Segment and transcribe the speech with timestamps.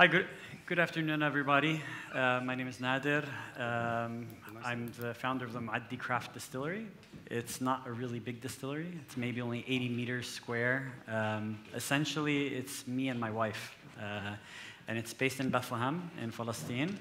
[0.00, 0.26] Hi, good,
[0.66, 1.82] good afternoon, everybody.
[2.14, 3.24] Uh, my name is Nadir.
[3.56, 4.28] Um,
[4.62, 6.86] I'm the founder of the Muaddi Craft Distillery.
[7.26, 8.86] It's not a really big distillery.
[9.02, 10.92] It's maybe only 80 meters square.
[11.08, 13.76] Um, essentially, it's me and my wife.
[14.00, 14.36] Uh,
[14.86, 16.96] and it's based in Bethlehem, in Palestine.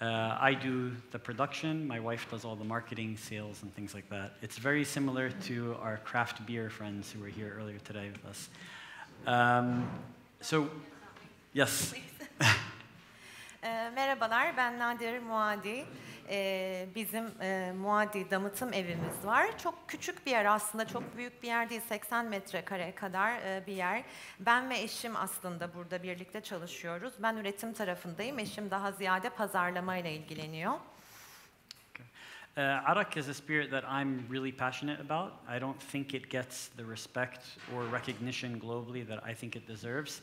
[0.00, 4.08] Uh, I do the production, my wife does all the marketing, sales, and things like
[4.10, 4.34] that.
[4.42, 8.48] It's very similar to our craft beer friends who were here earlier today with us.
[9.26, 9.90] Um,
[10.40, 10.70] so,
[11.52, 11.94] yes.
[13.62, 15.84] E, merhabalar, ben Nadir Muadi.
[16.30, 19.58] E, bizim e, Muadi damıtım evimiz var.
[19.58, 23.72] Çok küçük bir yer aslında, çok büyük bir yer değil, 80 metrekare kadar e, bir
[23.72, 24.02] yer.
[24.40, 27.12] Ben ve eşim aslında burada birlikte çalışıyoruz.
[27.22, 30.72] Ben üretim tarafındayım, eşim daha ziyade pazarlamayla ilgileniyor.
[32.58, 35.32] Uh, Arak is a spirit that I'm really passionate about.
[35.56, 37.38] I don't think it gets the respect
[37.76, 40.20] or recognition globally that I think it deserves.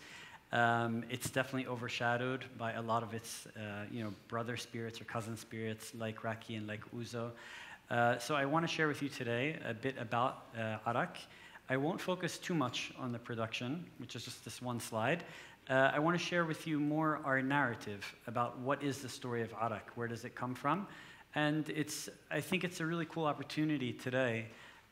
[0.55, 5.03] Um, it's definitely overshadowed by a lot of its, uh, you know, brother spirits or
[5.03, 7.31] cousin spirits like Raki and like Ouzo.
[7.91, 11.17] Uh, so I want to share with you today a bit about uh, Arak.
[11.69, 15.25] I won't focus too much on the production, which is just this one slide.
[15.69, 19.41] Uh, I want to share with you more our narrative about what is the story
[19.41, 20.87] of Arak, where does it come from,
[21.33, 24.45] and it's, I think it's a really cool opportunity today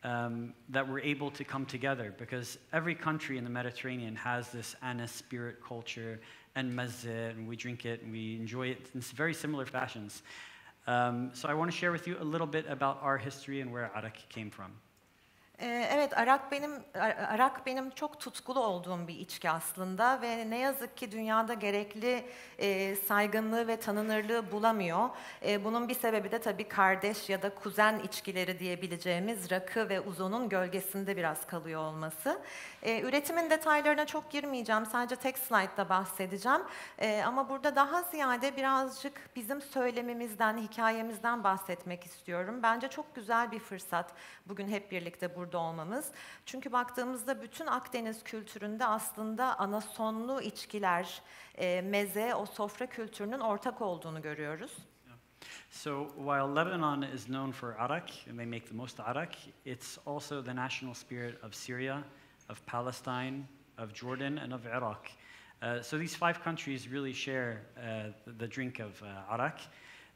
[0.03, 4.75] um, that we're able to come together because every country in the Mediterranean has this
[4.81, 6.19] anise spirit culture
[6.55, 10.21] and mezze, and we drink it and we enjoy it in very similar fashions.
[10.85, 13.71] Um, so I want to share with you a little bit about our history and
[13.71, 14.73] where Arak came from.
[15.59, 16.71] Ee, Evet, Arak benim
[17.27, 22.25] Arak benim çok tutkulu olduğum bir içki aslında ve ne yazık ki dünyada gerekli
[22.59, 25.09] e, saygınlığı ve tanınırlığı bulamıyor.
[25.45, 30.49] E, bunun bir sebebi de tabii kardeş ya da kuzen içkileri diyebileceğimiz rakı ve uzunun
[30.49, 32.41] gölgesinde biraz kalıyor olması.
[32.83, 36.61] E, üretimin detaylarına çok girmeyeceğim, sadece tek slaytta bahsedeceğim.
[36.99, 42.59] E, ama burada daha ziyade birazcık bizim söylemimizden, hikayemizden bahsetmek istiyorum.
[42.63, 44.13] Bence çok güzel bir fırsat
[44.45, 46.11] bugün hep birlikte burada olmamız.
[46.45, 51.21] Çünkü baktığımızda bütün Akdeniz kültüründe aslında anasonlu içkiler,
[51.55, 54.77] e, meze, o sofra kültürünün ortak olduğunu görüyoruz.
[55.69, 60.43] So while Lebanon is known for arak, and they make the most arak, it's also
[60.43, 62.03] the national spirit of Syria,
[62.49, 65.09] of Palestine, of Jordan, and of Iraq.
[65.61, 69.59] Uh, so these five countries really share uh, the, drink of uh, arak.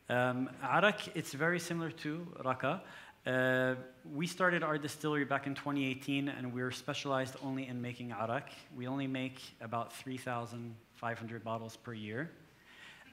[0.09, 2.81] Um, arak, it's very similar to raka.
[3.27, 3.75] Uh,
[4.15, 8.51] we started our distillery back in 2018, and we're specialized only in making arak.
[8.73, 12.31] We only make about 3,500 bottles per year.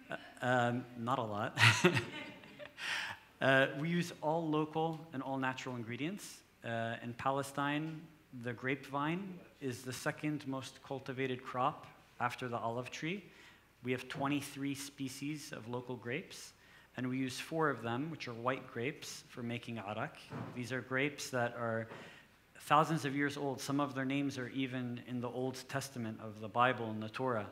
[0.08, 1.58] Uh, um, not a lot.
[3.40, 6.42] uh, we use all local and all natural ingredients.
[6.64, 8.00] Uh, in Palestine,
[8.44, 11.88] the grapevine is the second most cultivated crop
[12.20, 13.24] after the olive tree.
[13.82, 16.52] We have 23 species of local grapes
[16.96, 20.16] and we use four of them, which are white grapes, for making arak.
[20.54, 21.88] These are grapes that are
[22.60, 23.60] thousands of years old.
[23.60, 27.08] Some of their names are even in the Old Testament of the Bible and the
[27.08, 27.46] Torah.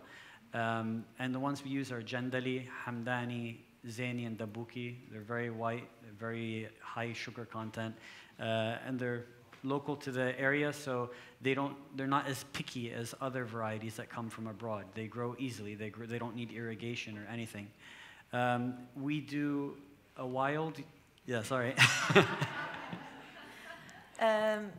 [0.54, 3.56] Um, and the ones we use are Jandali, Hamdani,
[3.88, 4.96] Zeini, and Dabuki.
[5.10, 5.88] They're very white,
[6.18, 7.94] very high sugar content,
[8.38, 9.26] uh, and they're
[9.64, 11.10] local to the area, so
[11.40, 14.84] they don't, they're not as picky as other varieties that come from abroad.
[14.94, 17.68] They grow easily, they, grow, they don't need irrigation or anything.
[18.32, 19.76] Um, we do
[20.16, 20.78] a wild,
[21.26, 21.74] yeah, sorry.
[24.20, 24.70] um,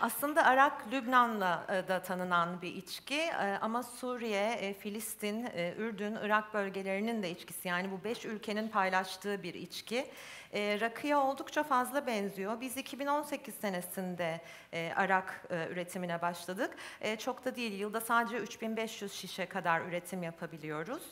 [0.00, 5.46] Aslında Arak Lübnan'la e, da tanınan bir içki e, ama Suriye, e, Filistin,
[5.78, 7.68] Ürdün, Irak bölgelerinin de içkisi.
[7.68, 10.06] Yani bu beş ülkenin paylaştığı bir içki.
[10.54, 12.60] Rakıya oldukça fazla benziyor.
[12.60, 14.40] Biz 2018 senesinde
[14.96, 16.70] Arak üretimine başladık.
[17.18, 21.02] Çok da değil, yılda sadece 3500 şişe kadar üretim yapabiliyoruz.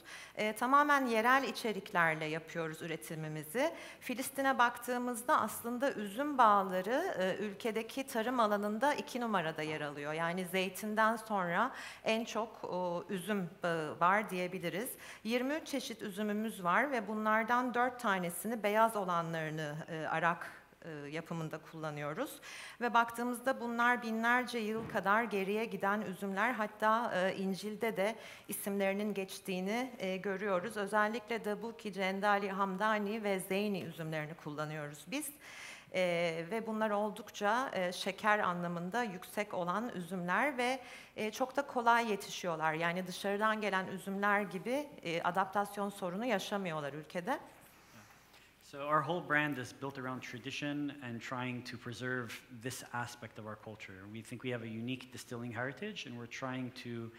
[0.58, 3.70] Tamamen yerel içeriklerle yapıyoruz üretimimizi.
[4.00, 10.12] Filistin'e baktığımızda aslında üzüm bağları ülkedeki tarım alanında iki numarada yer alıyor.
[10.12, 11.70] Yani zeytinden sonra
[12.04, 14.90] en çok o, üzüm bağı var diyebiliriz.
[15.24, 18.96] 23 çeşit üzümümüz var ve bunlardan 4 tanesini beyaz
[19.30, 20.50] olanlarını e, arak
[20.84, 22.40] e, yapımında kullanıyoruz.
[22.80, 28.16] Ve baktığımızda bunlar binlerce yıl kadar geriye giden üzümler hatta e, İncil'de de
[28.48, 30.76] isimlerinin geçtiğini e, görüyoruz.
[30.76, 35.30] Özellikle Dabuki, Cendali, Hamdani ve Zeyni üzümlerini kullanıyoruz biz.
[35.94, 40.80] E, ve bunlar oldukça e, şeker anlamında yüksek olan üzümler ve
[41.16, 42.72] e, çok da kolay yetişiyorlar.
[42.72, 47.38] Yani dışarıdan gelen üzümler gibi e, adaptasyon sorunu yaşamıyorlar ülkede.
[48.70, 53.46] So our whole brand is built around tradition and trying to preserve this aspect of
[53.48, 54.04] our culture.
[54.12, 57.10] We think we have a unique distilling heritage and we're trying to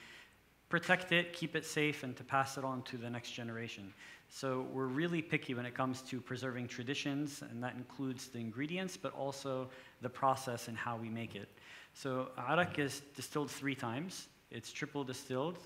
[0.69, 3.94] protect it, keep it safe, and to pass it on to the next generation.
[4.30, 8.95] So we're really picky when it comes to preserving traditions, and that includes the ingredients,
[8.95, 9.69] but also
[10.01, 11.50] the process and how we make it.
[11.94, 14.30] So arak is distilled three times.
[14.51, 15.57] It's triple distilled.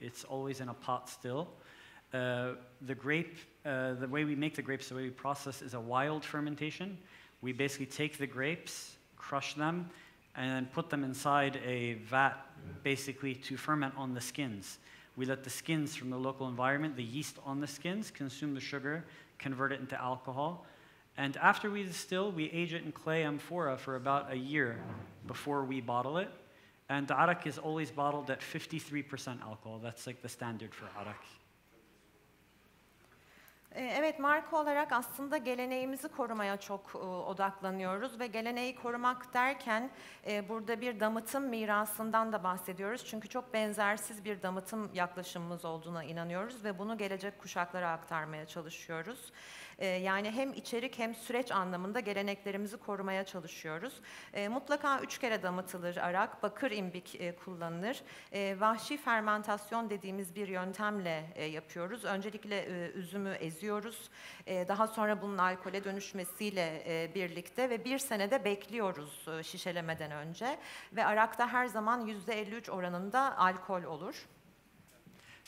[0.00, 1.48] It's always in a pot still.
[2.12, 2.52] Uh,
[2.82, 5.80] the grape, uh, the way we make the grapes, the way we process is a
[5.80, 6.98] wild fermentation.
[7.40, 9.88] We basically take the grapes, crush them,
[10.36, 12.34] and put them inside a vat,
[12.82, 14.78] basically to ferment on the skins.
[15.16, 18.60] We let the skins from the local environment, the yeast on the skins, consume the
[18.60, 19.04] sugar,
[19.38, 20.66] convert it into alcohol.
[21.16, 24.80] And after we distill, we age it in clay amphora for about a year
[25.26, 26.30] before we bottle it.
[26.88, 29.78] And arak is always bottled at 53% alcohol.
[29.82, 31.22] That's like the standard for arak.
[33.74, 39.90] Ee, evet, marka olarak aslında geleneğimizi korumaya çok e, odaklanıyoruz ve geleneği korumak derken
[40.26, 43.04] e, burada bir damıtım mirasından da bahsediyoruz.
[43.04, 49.32] Çünkü çok benzersiz bir damıtım yaklaşımımız olduğuna inanıyoruz ve bunu gelecek kuşaklara aktarmaya çalışıyoruz.
[49.80, 54.00] Ee, yani hem içerik hem süreç anlamında geleneklerimizi korumaya çalışıyoruz.
[54.34, 58.02] E, mutlaka üç kere damıtılır arak, bakır imbik e, kullanılır.
[58.32, 62.04] E, vahşi fermentasyon dediğimiz bir yöntemle e, yapıyoruz.
[62.04, 64.10] Öncelikle e, üzümü eziyoruz.
[64.46, 70.58] Daha sonra bunun alkole dönüşmesiyle birlikte ve bir senede bekliyoruz şişelemeden önce.
[70.92, 74.26] Ve arakta her zaman %53 oranında alkol olur.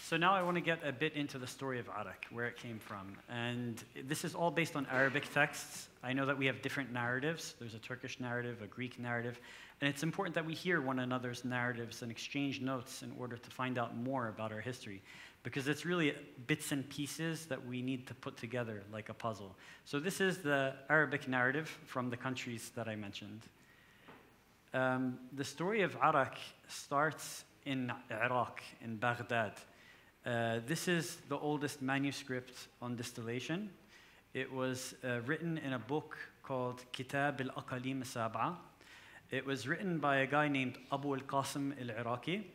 [0.04, 2.56] So now I want to get a bit into the story of Arak, where it
[2.56, 3.16] came from.
[3.30, 5.86] And this is all based on Arabic texts.
[6.02, 7.54] I know that we have different narratives.
[7.60, 9.38] There's a Turkish narrative, a Greek narrative.
[9.80, 13.50] And it's important that we hear one another's narratives and exchange notes in order to
[13.50, 15.00] find out more about our history.
[15.44, 16.14] Because it's really
[16.48, 19.54] bits and pieces that we need to put together like a puzzle.
[19.84, 23.42] So this is the Arabic narrative from the countries that I mentioned.
[24.74, 29.52] Um, the story of Arak starts in Iraq, in Baghdad.
[30.24, 33.68] Uh, this is the oldest manuscript on distillation.
[34.34, 38.54] It was uh, written in a book called Kitab al Aqalim Sab'a.
[39.32, 42.46] It was written by a guy named Abu al Qasim al Iraqi.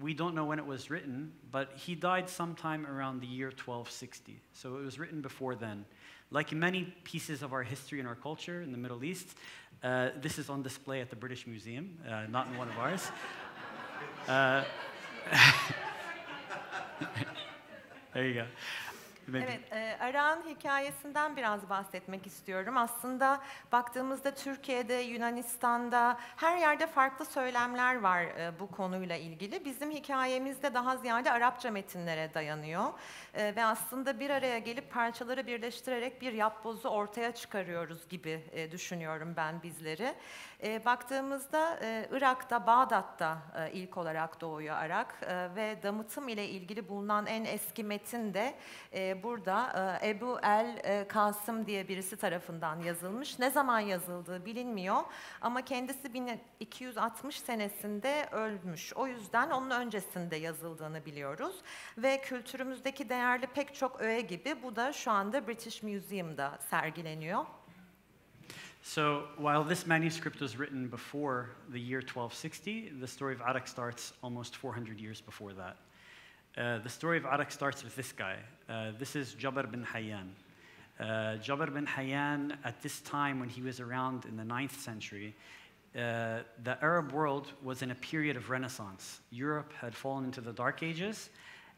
[0.00, 4.40] We don't know when it was written, but he died sometime around the year 1260.
[4.52, 5.84] So it was written before then.
[6.32, 9.36] Like many pieces of our history and our culture in the Middle East,
[9.84, 13.12] uh, this is on display at the British Museum, uh, not in one of ours.
[18.14, 18.46] There you go.
[19.34, 22.76] Evet, e, Arak'ın hikayesinden biraz bahsetmek istiyorum.
[22.76, 23.40] Aslında
[23.72, 29.64] baktığımızda Türkiye'de, Yunanistan'da her yerde farklı söylemler var e, bu konuyla ilgili.
[29.64, 32.84] Bizim hikayemizde daha ziyade Arapça metinlere dayanıyor.
[33.34, 39.34] E, ve aslında bir araya gelip parçaları birleştirerek bir yapbozu ortaya çıkarıyoruz gibi e, düşünüyorum
[39.36, 40.14] ben bizleri.
[40.62, 46.88] E, baktığımızda e, Irak'ta, Bağdat'ta e, ilk olarak doğuyor Arak e, ve damıtım ile ilgili
[46.88, 48.54] bulunan en eski metin de
[48.94, 53.38] e, burada e, Ebu El e, Kasım diye birisi tarafından yazılmış.
[53.38, 55.02] Ne zaman yazıldığı bilinmiyor
[55.40, 58.92] ama kendisi 1260 senesinde ölmüş.
[58.92, 61.56] O yüzden onun öncesinde yazıldığını biliyoruz
[61.98, 67.44] ve kültürümüzdeki değerli pek çok öğe gibi bu da şu anda British Museum'da sergileniyor.
[68.82, 74.12] So while this manuscript was written before the year 1260, the story of Arak starts
[74.22, 75.76] almost 400 years before that.
[76.56, 78.36] Uh, the story of Arak starts with this guy.
[78.68, 80.28] Uh, this is Jabir bin Hayyan.
[80.98, 85.36] Uh, Jabir bin Hayyan, at this time when he was around in the 9th century,
[85.94, 89.20] uh, the Arab world was in a period of renaissance.
[89.30, 91.30] Europe had fallen into the Dark Ages,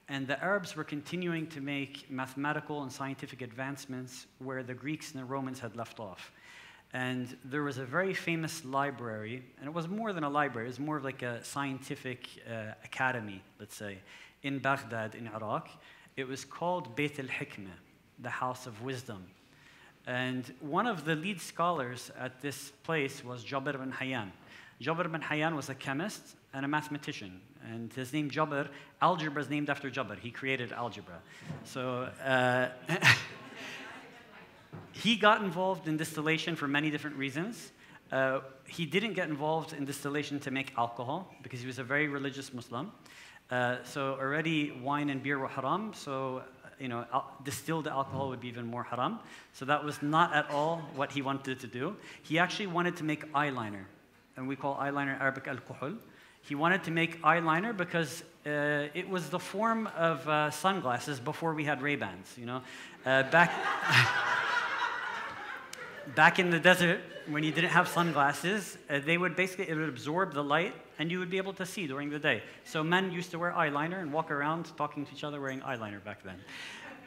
[0.09, 5.21] and the Arabs were continuing to make mathematical and scientific advancements where the Greeks and
[5.21, 6.33] the Romans had left off.
[6.93, 10.71] And there was a very famous library, and it was more than a library, it
[10.71, 13.99] was more of like a scientific uh, academy, let's say,
[14.43, 15.69] in Baghdad, in Iraq.
[16.17, 17.69] It was called Beit al Hikmah,
[18.19, 19.27] the House of Wisdom.
[20.07, 24.31] And one of the lead scholars at this place was Jabir bin Hayyan.
[24.81, 27.41] Jabir bin Hayyan was a chemist and a mathematician.
[27.71, 28.69] And his name Jabir,
[29.03, 30.19] algebra is named after Jabir.
[30.19, 31.21] He created algebra.
[31.65, 32.69] So uh,
[34.93, 37.73] he got involved in distillation for many different reasons.
[38.11, 42.09] Uh, he didn't get involved in distillation to make alcohol because he was a very
[42.09, 42.91] religious Muslim.
[43.51, 46.43] Uh, so already wine and beer were haram, so
[46.79, 49.19] you know, al- distilled alcohol would be even more haram.
[49.53, 51.97] So that was not at all what he wanted to do.
[52.23, 53.85] He actually wanted to make eyeliner,
[54.37, 55.99] and we call eyeliner Arabic al-kuhul.
[56.43, 61.53] He wanted to make eyeliner because uh, it was the form of uh, sunglasses before
[61.53, 62.63] we had Ray-Bans, you know.
[63.05, 63.53] Uh, back,
[66.15, 69.89] back in the desert, when you didn't have sunglasses, uh, they would basically it would
[69.89, 72.43] absorb the light, and you would be able to see during the day.
[72.65, 76.03] So men used to wear eyeliner and walk around talking to each other wearing eyeliner
[76.03, 76.39] back then.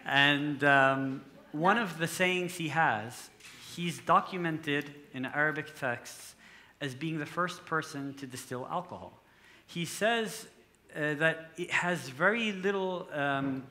[0.06, 3.30] And um, one of the sayings he has,
[3.76, 6.36] he's documented in Arabic texts
[6.82, 9.22] as being the first person to distill alcohol.
[9.68, 10.48] He says
[10.96, 13.64] uh, that it has very little, um,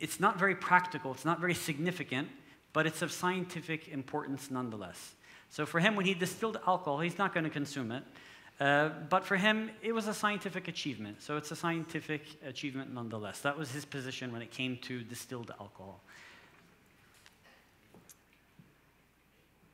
[0.00, 2.28] it's not very practical, it's not very significant,
[2.72, 5.14] but it's of scientific importance nonetheless.
[5.50, 8.04] So for him, when he distilled alcohol, he's not going to consume it.
[8.60, 11.20] Uh, but for him, it was a scientific achievement.
[11.20, 13.40] So it's a scientific achievement nonetheless.
[13.40, 16.00] That was his position when it came to distilled alcohol.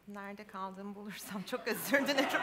[0.09, 2.40] Nerede kaldığımı bulursam çok özür dilerim.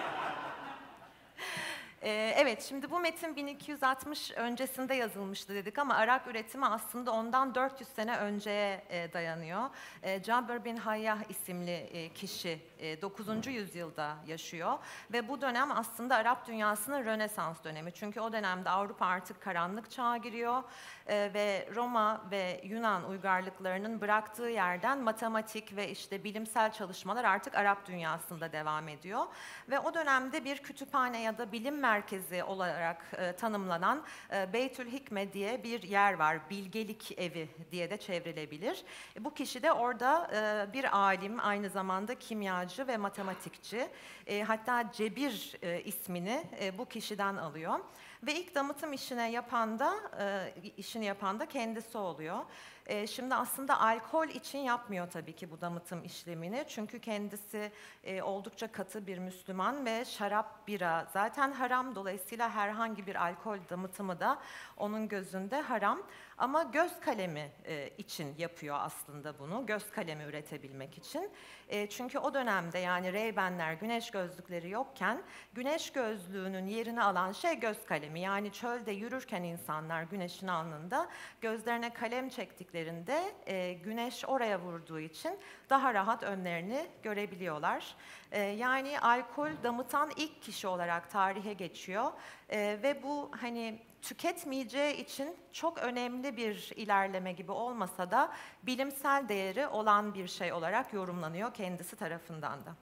[2.06, 7.90] Ee, evet, şimdi bu metin 1260 öncesinde yazılmıştı dedik ama arak üretimi aslında ondan 400
[7.90, 9.70] sene önceye e, dayanıyor.
[10.04, 13.48] E, Cabir bin Hayyah isimli e, kişi e, 9.
[13.48, 14.78] yüzyılda yaşıyor
[15.14, 17.92] ve bu dönem aslında Arap dünyasının Rönesans dönemi.
[17.92, 20.64] Çünkü o dönemde Avrupa artık karanlık çağa giriyor
[21.08, 27.88] e, ve Roma ve Yunan uygarlıklarının bıraktığı yerden matematik ve işte bilimsel çalışmalar artık Arap
[27.88, 29.26] dünyasında devam ediyor.
[29.70, 31.95] Ve o dönemde bir kütüphane ya da bilim merkezi
[32.44, 36.50] olarak e, tanımlanan e, Beytül Hikme diye bir yer var.
[36.50, 38.84] Bilgelik evi diye de çevrilebilir.
[39.18, 43.90] E, bu kişi de orada e, bir alim, aynı zamanda kimyacı ve matematikçi.
[44.28, 47.80] E, hatta Cebir e, ismini e, bu kişiden alıyor.
[48.24, 52.40] Ve ilk damıtım işine yapan da, e, işini yapan da kendisi oluyor.
[52.86, 56.66] E, şimdi aslında alkol için yapmıyor tabii ki bu damıtım işlemini.
[56.68, 57.72] Çünkü kendisi
[58.04, 61.96] e, oldukça katı bir Müslüman ve şarap, bira zaten haram.
[61.96, 64.40] Dolayısıyla herhangi bir alkol damıtımı da
[64.78, 66.02] onun gözünde haram.
[66.38, 71.32] Ama göz kalemi e, için yapıyor aslında bunu, göz kalemi üretebilmek için.
[71.70, 75.22] E, çünkü o dönemde yani Ray-Ban'ler, güneş gözlükleri yokken
[75.54, 78.20] güneş gözlüğünün yerini alan şey göz kalemi.
[78.20, 81.10] Yani çölde yürürken insanlar güneşin alnında
[81.42, 82.32] gözlerine kalem
[82.76, 85.38] çektiklerinde e, güneş oraya vurduğu için
[85.70, 87.96] daha rahat önlerini görebiliyorlar.
[88.32, 92.12] E, yani alkol damıtan ilk kişi olarak tarihe geçiyor
[92.50, 98.32] e, ve bu hani tüketmeyeceği için çok önemli bir ilerleme gibi olmasa da
[98.64, 102.76] bilimsel değeri olan bir şey olarak yorumlanıyor kendisi tarafından da.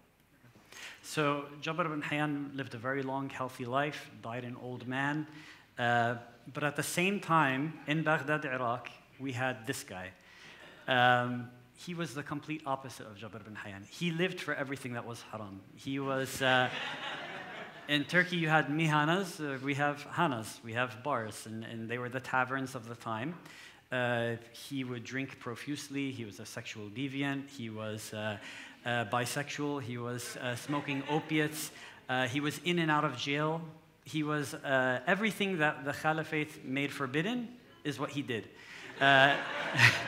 [1.04, 5.26] So Jabir bin Hayyan lived a very long, healthy life, died an old man.
[5.80, 6.16] Uh,
[6.56, 10.12] but at the same time, in Baghdad, Iraq, we had this guy.
[10.88, 13.86] Um, he was the complete opposite of Jabir bin Hayyan.
[13.90, 15.62] He lived for everything that was haram.
[15.76, 16.42] He was.
[16.42, 16.70] Uh,
[17.90, 21.98] in Turkey, you had mihanas, uh, we have hanas, we have bars, and, and they
[21.98, 23.36] were the taverns of the time.
[23.92, 28.38] Uh, he would drink profusely, he was a sexual deviant, he was uh,
[28.86, 31.72] uh bisexual, he was uh, smoking opiates,
[32.30, 33.62] he was in and out of jail.
[34.06, 37.50] He was everything that the Caliphate made forbidden,
[37.84, 38.48] is what he did.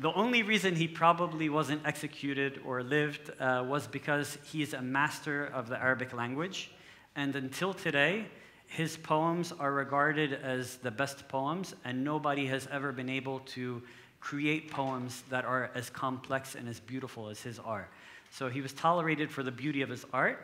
[0.00, 5.44] The only reason he probably wasn't executed or lived uh, was because he's a master
[5.44, 6.70] of the Arabic language.
[7.16, 8.24] And until today,
[8.66, 13.82] his poems are regarded as the best poems, and nobody has ever been able to
[14.20, 17.86] create poems that are as complex and as beautiful as his are.
[18.30, 20.38] So he was tolerated for the beauty of his art.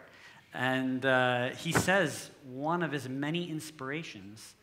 [0.52, 4.55] And uh, he says one of his many inspirations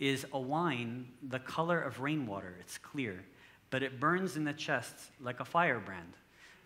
[0.00, 2.56] is a wine the color of rainwater.
[2.60, 3.24] It's clear
[3.70, 6.12] but it burns in the chest like a firebrand.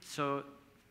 [0.01, 0.43] So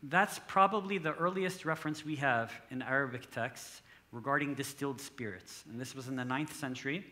[0.04, 3.82] that's probably the earliest reference we have in Arabic texts
[4.12, 5.64] regarding distilled spirits.
[5.68, 7.04] And this was in the 9th century.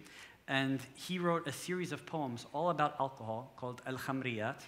[0.48, 4.60] And he wrote a series of poems all about alcohol called Al Khamriyat.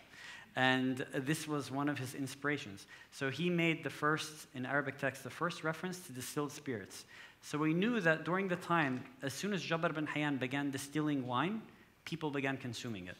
[0.56, 2.86] And this was one of his inspirations.
[3.10, 7.04] So he made the first, in Arabic text, the first reference to distilled spirits.
[7.42, 11.26] So we knew that during the time, as soon as Jabir bin Hayyan began distilling
[11.26, 11.60] wine,
[12.04, 13.16] people began consuming it.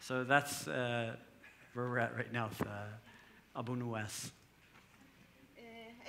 [0.00, 1.14] So that's uh,
[1.74, 4.30] where we're at right now with uh, Abu Nuwas.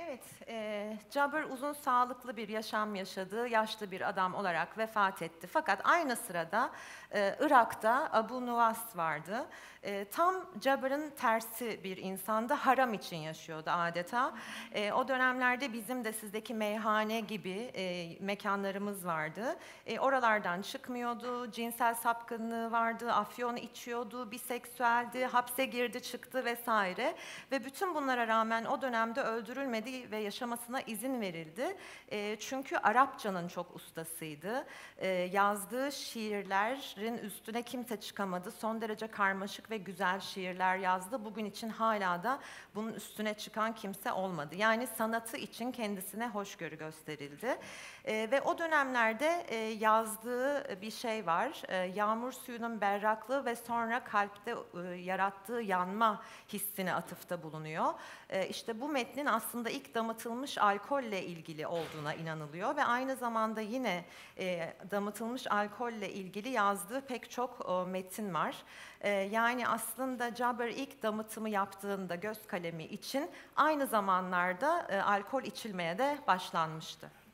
[0.03, 5.47] Evet, e, Jabir uzun sağlıklı bir yaşam yaşadığı yaşlı bir adam olarak vefat etti.
[5.47, 6.71] Fakat aynı sırada
[7.13, 9.45] e, Irak'ta Abu Nuwas vardı.
[9.83, 14.33] E, tam Jabir'in tersi bir insandı, haram için yaşıyordu adeta.
[14.71, 19.55] E, o dönemlerde bizim de sizdeki meyhane gibi e, mekanlarımız vardı.
[19.85, 27.15] E, oralardan çıkmıyordu, cinsel sapkınlığı vardı, afyon içiyordu, biseksüeldi, hapse girdi çıktı vesaire.
[27.51, 31.77] Ve bütün bunlara rağmen o dönemde öldürülmedi gelmesi ve yaşamasına izin verildi.
[32.11, 34.65] E, çünkü Arapçanın çok ustasıydı.
[34.97, 38.51] E, yazdığı şiirlerin üstüne kimse çıkamadı.
[38.51, 41.25] Son derece karmaşık ve güzel şiirler yazdı.
[41.25, 42.39] Bugün için hala da
[42.75, 44.55] bunun üstüne çıkan kimse olmadı.
[44.55, 47.57] Yani sanatı için kendisine hoşgörü gösterildi.
[48.07, 51.61] E, ve o dönemlerde e, yazdığı bir şey var.
[51.67, 56.21] E, yağmur suyunun berraklığı ve sonra kalpte e, yarattığı yanma
[56.53, 57.93] hissine atıfta bulunuyor.
[58.29, 64.05] E, işte bu metnin aslında ilk damıtılmış alkolle ilgili olduğuna inanılıyor ve aynı zamanda yine
[64.37, 68.55] e, damıtılmış alkolle ilgili yazdığı pek çok e, metin var.
[69.01, 75.97] E, yani aslında Jabber ilk damıtımı yaptığında göz kalemi için aynı zamanlarda e, alkol içilmeye
[75.97, 77.24] de başlanmıştı.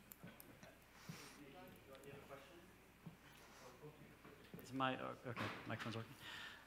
[4.72, 5.42] Is my okay?
[5.68, 6.16] Microphone's working.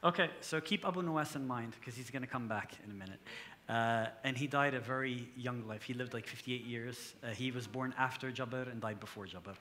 [0.02, 2.94] Okay, so keep Abu Nuwas in mind because he's going to come back in a
[2.94, 3.20] minute.
[3.66, 5.82] Uh, and he died a very young life.
[5.82, 7.14] He lived like 58 years.
[7.22, 9.56] Uh, he was born after Jabir and died before Jabir.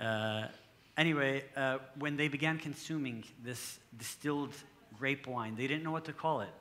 [0.00, 0.48] Uh,
[0.96, 4.54] anyway, uh, when they began consuming this distilled
[4.98, 6.54] grape wine, they didn't know what to call it.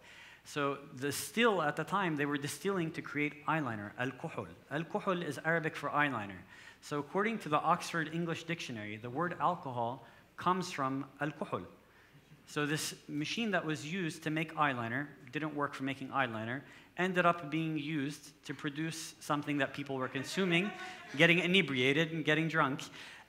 [0.45, 4.47] So the still at the time they were distilling to create eyeliner, al-kuhul.
[4.69, 6.41] Al-kuhul is Arabic for eyeliner.
[6.81, 10.05] So according to the Oxford English Dictionary, the word alcohol
[10.37, 11.63] comes from al-kuhul.
[12.45, 16.61] So this machine that was used to make eyeliner didn't work for making eyeliner,
[16.97, 20.69] ended up being used to produce something that people were consuming,
[21.17, 22.81] getting inebriated and getting drunk.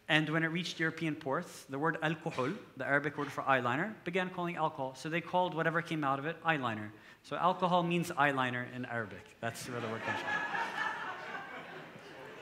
[0.08, 4.28] And when it reached European ports, the word alcohol, the Arabic word for eyeliner, began
[4.28, 4.94] calling alcohol.
[4.94, 6.90] So they called whatever came out of it eyeliner.
[7.23, 9.25] So alcohol means eyeliner in Arabic.
[9.40, 10.28] That's where the word comes from.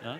[0.02, 0.19] Yeah?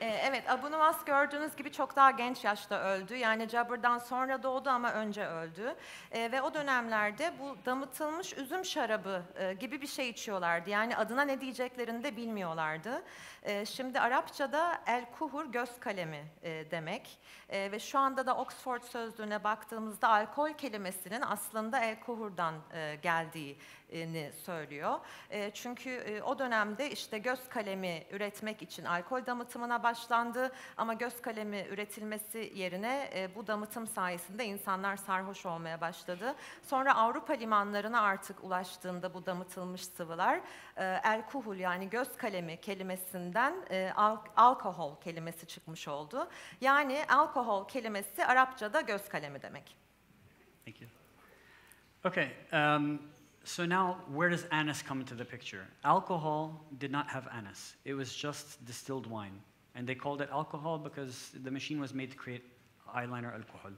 [0.00, 3.16] Ee, evet, Abu Nuwas gördüğünüz gibi çok daha genç yaşta öldü.
[3.16, 5.74] Yani Jabber'dan sonra doğdu ama önce öldü.
[6.12, 10.70] Ee, ve o dönemlerde bu damıtılmış üzüm şarabı e, gibi bir şey içiyorlardı.
[10.70, 13.02] Yani adına ne diyeceklerini de bilmiyorlardı.
[13.42, 17.18] Ee, şimdi Arapçada el kuhur göz kalemi e, demek.
[17.48, 23.58] E, ve şu anda da Oxford sözlüğüne baktığımızda alkol kelimesinin aslında el kuhurdan e, geldiği
[23.94, 24.98] ni söylüyor.
[25.30, 31.22] E, çünkü e, o dönemde işte göz kalemi üretmek için alkol damıtımına başlandı ama göz
[31.22, 36.34] kalemi üretilmesi yerine e, bu damıtım sayesinde insanlar sarhoş olmaya başladı.
[36.62, 40.40] Sonra Avrupa limanlarına artık ulaştığında bu damıtılmış sıvılar
[40.76, 41.00] e,
[41.58, 46.28] yani göz kalemi kelimesinden e, al alkohol kelimesi çıkmış oldu.
[46.60, 49.76] Yani alkohol kelimesi Arapçada göz kalemi demek.
[50.64, 50.90] Thank you.
[52.04, 52.28] Okay.
[52.52, 53.13] Um,
[53.44, 55.66] So now, where does anise come into the picture?
[55.84, 57.74] Alcohol did not have anise.
[57.84, 59.38] It was just distilled wine.
[59.74, 62.42] And they called it alcohol because the machine was made to create
[62.96, 63.72] eyeliner alcohol.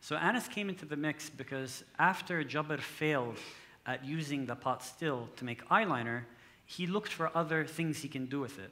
[0.00, 3.38] So anise came into the mix because after Jabir failed
[3.86, 6.24] at using the pot still to make eyeliner,
[6.66, 8.70] he looked for other things he can do with it.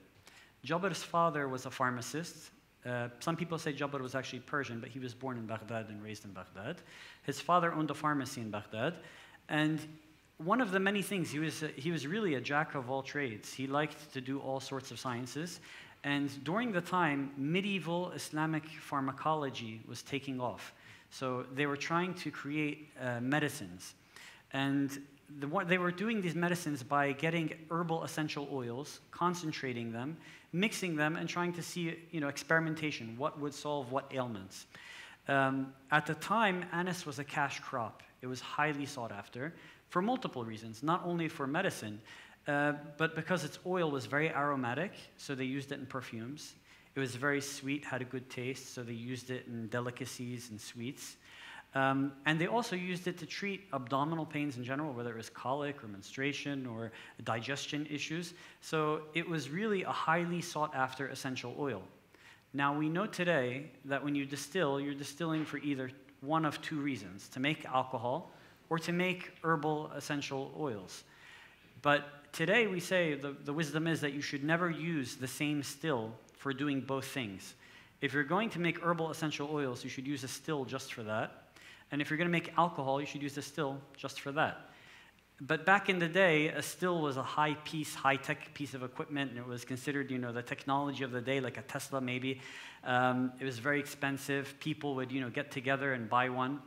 [0.67, 2.51] Jabir's father was a pharmacist.
[2.85, 6.03] Uh, some people say Jabir was actually Persian, but he was born in Baghdad and
[6.03, 6.77] raised in Baghdad.
[7.23, 8.99] His father owned a pharmacy in Baghdad,
[9.49, 9.81] and
[10.39, 13.53] one of the many things, he was, he was really a jack of all trades.
[13.53, 15.61] He liked to do all sorts of sciences.
[16.05, 20.75] And during the time, medieval Islamic pharmacology was taking off.
[21.11, 23.95] So they were trying to create uh, medicines.
[24.53, 24.91] And
[25.41, 30.17] the, they were doing these medicines by getting herbal essential oils, concentrating them,
[30.53, 34.67] mixing them, and trying to see you know, experimentation, what would solve what ailments.
[35.29, 38.03] Um, at the time, anise was a cash crop.
[38.23, 39.55] It was highly sought after
[39.89, 42.01] for multiple reasons, not only for medicine,
[42.49, 46.55] uh, but because its oil was very aromatic, so they used it in perfumes.
[46.95, 50.61] It was very sweet, had a good taste, so they used it in delicacies and
[50.61, 51.17] sweets.
[51.75, 55.29] Um, and they also used it to treat abdominal pains in general, whether it was
[55.29, 56.91] colic or menstruation or
[57.25, 58.33] digestion issues.
[58.63, 61.83] So it was really a highly sought after essential oil.
[62.55, 65.91] Now, we know today that when you distill, you're distilling for either
[66.23, 68.31] one of two reasons to make alcohol
[68.69, 71.05] or to make herbal essential oils.
[71.83, 75.63] But today we say the, the wisdom is that you should never use the same
[75.63, 77.55] still for doing both things.
[78.01, 81.03] If you're going to make herbal essential oils, you should use a still just for
[81.05, 81.45] that.
[81.91, 84.71] And if you're going to make alcohol, you should use a still just for that.
[85.41, 88.83] But back in the day, a still was a high piece, high tech piece of
[88.83, 92.01] equipment, and it was considered, you know, the technology of the day, like a Tesla
[92.01, 92.41] maybe.
[92.85, 94.55] Um, it was very expensive.
[94.61, 96.61] People would, you know, get together and buy one.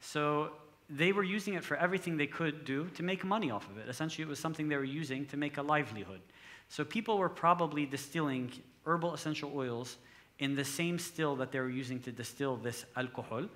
[0.00, 0.50] So
[0.88, 3.88] they were using it for everything they could do to make money off of it.
[3.88, 6.20] Essentially, it was something they were using to make a livelihood.
[6.68, 8.52] So people were probably distilling
[8.84, 9.96] herbal essential oils
[10.38, 13.46] in the same still that they were using to distill this alcohol.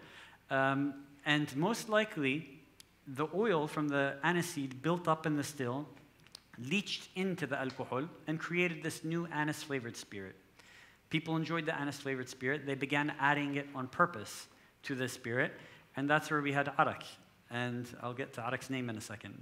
[0.50, 2.60] Um, and most likely,
[3.06, 5.86] the oil from the aniseed built up in the still
[6.68, 10.36] leached into the alcohol and created this new anise flavored spirit.
[11.08, 12.66] People enjoyed the anise flavored spirit.
[12.66, 14.46] They began adding it on purpose
[14.84, 15.52] to the spirit,
[15.96, 17.04] and that's where we had arak.
[17.50, 19.34] And I'll get to arak's name in a second.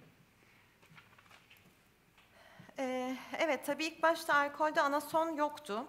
[2.79, 5.85] Ee, evet, tabii ilk başta alkolde anason yoktu.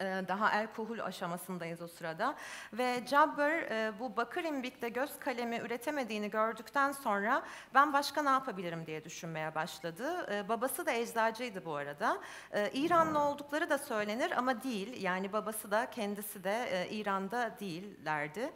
[0.00, 2.34] Ee, Daha alkohol aşamasındayız o sırada.
[2.72, 7.42] Ve Jabber e, bu bakır imbikte göz kalemi üretemediğini gördükten sonra
[7.74, 10.26] ben başka ne yapabilirim diye düşünmeye başladı.
[10.34, 12.18] Ee, Babası da eczacıydı bu arada.
[12.52, 15.02] Ee, İranlı oldukları da söylenir ama değil.
[15.02, 18.50] Yani babası da kendisi de e, İran'da değillerdi.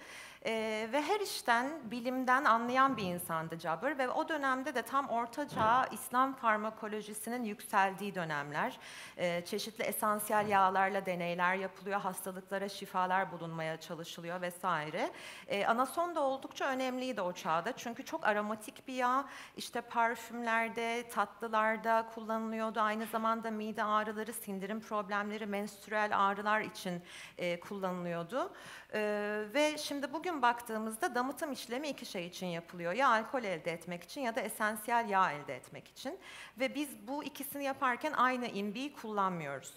[0.46, 5.48] Ee, ve her işten, bilimden anlayan bir insandı Jabber ve o dönemde de tam Orta
[5.48, 8.78] Çağ İslam farmakolojisinin yükseldiği dönemler.
[9.16, 15.10] Ee, çeşitli esansiyel yağlarla deneyler yapılıyor, hastalıklara şifalar bulunmaya çalışılıyor vesaire.
[15.48, 19.24] Ee, anason da oldukça önemliydi o çağda çünkü çok aromatik bir yağ,
[19.56, 22.80] işte parfümlerde, tatlılarda kullanılıyordu.
[22.80, 27.02] Aynı zamanda mide ağrıları, sindirim problemleri, menstrüel ağrılar için
[27.38, 28.52] e, kullanılıyordu.
[28.94, 32.92] Ee, ve şimdi bugün baktığımızda damıtım işlemi iki şey için yapılıyor.
[32.92, 36.18] Ya alkol elde etmek için ya da esansiyel yağ elde etmek için.
[36.60, 39.74] Ve biz bu ikisini yaparken aynı imbiyi kullanmıyoruz.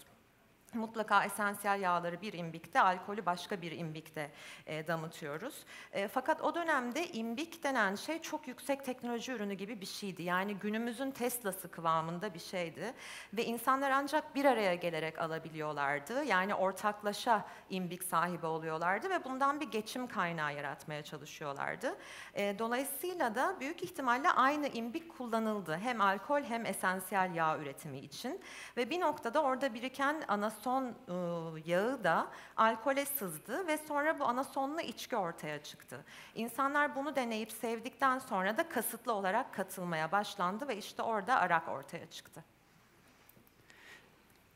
[0.74, 4.32] Mutlaka esansiyel yağları bir imbikte, alkolü başka bir imbikte
[4.66, 5.66] e, damıtıyoruz.
[5.92, 10.24] E, fakat o dönemde imbik denen şey çok yüksek teknoloji ürünü gibi bir şeydi.
[10.24, 12.94] Yani günümüzün Tesla'sı kıvamında bir şeydi.
[13.34, 16.24] Ve insanlar ancak bir araya gelerek alabiliyorlardı.
[16.24, 21.96] Yani ortaklaşa imbik sahibi oluyorlardı ve bundan bir geçim kaynağı yaratmaya çalışıyorlardı.
[22.34, 25.78] E, dolayısıyla da büyük ihtimalle aynı imbik kullanıldı.
[25.78, 28.42] Hem alkol hem esansiyel yağ üretimi için.
[28.78, 30.24] Ve bir noktada orada biriken
[30.58, 36.06] anason e, yağı da alkole sızdı ve sonra bu anasonlu içki ortaya çıktı.
[36.36, 42.10] İnsanlar bunu deneyip sevdikten sonra da kasıtlı olarak katılmaya başlandı ve işte orada arak ortaya
[42.10, 42.44] çıktı.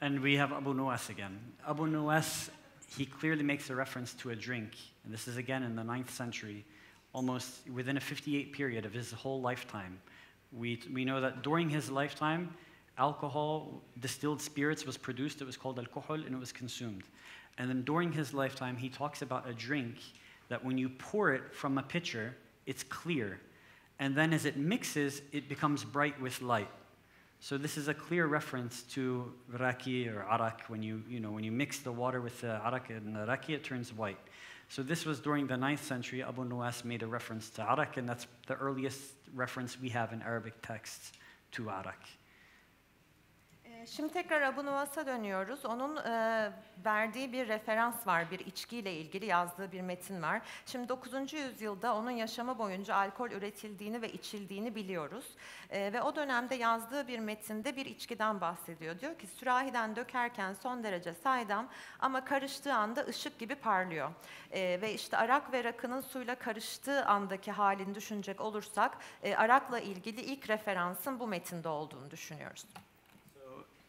[0.02, 1.32] And we have Abu Nuwas again.
[1.66, 2.50] Abu Nuwas,
[2.98, 4.74] he clearly makes a reference to a drink.
[5.06, 6.66] And this is again in the 9th century,
[7.14, 10.00] almost within a 58 period of his whole lifetime.
[10.52, 12.50] We, we know that during his lifetime,
[12.98, 15.42] alcohol, distilled spirits was produced.
[15.42, 17.04] It was called alcohol and it was consumed.
[17.58, 19.98] And then during his lifetime, he talks about a drink
[20.50, 23.40] that when you pour it from a pitcher, it's clear.
[24.00, 26.70] And then as it mixes, it becomes bright with light.
[27.40, 30.62] So this is a clear reference to raki or arak.
[30.68, 33.56] When you, you know, when you mix the water with the arak and the raki,
[33.56, 34.20] it turns white.
[34.70, 36.24] So this was during the 9th century.
[36.24, 39.02] Abu Nuwas made a reference to arak, and that's the earliest
[39.34, 41.14] reference we have in Arabic texts
[41.54, 42.00] to arak.
[43.82, 45.66] Ee, Şimdi tekrar Abu Nuwas'a dönüyoruz.
[45.66, 46.52] Onun e,
[46.86, 50.42] verdiği bir referans var, bir içkiyle ilgili yazdığı bir metin var.
[50.66, 51.34] Şimdi 9.
[51.34, 55.26] yüzyılda onun yaşamı boyunca alkol üretildiğini ve içildiğini biliyoruz.
[55.70, 59.00] E, ve o dönemde yazdığı bir metinde bir içkiden bahsediyor.
[59.00, 61.68] Diyor ki sürahiden dökerken son derece saydam
[62.00, 64.12] ama karıştığı anda ışık gibi parlıyor.
[64.52, 70.22] E, ve işte arak ve rakının suyla karıştığı andaki halini düşünecek olursak e, arakla ilgili
[70.22, 72.66] ilk referansın bu metinde olduğunu düşünüyoruz.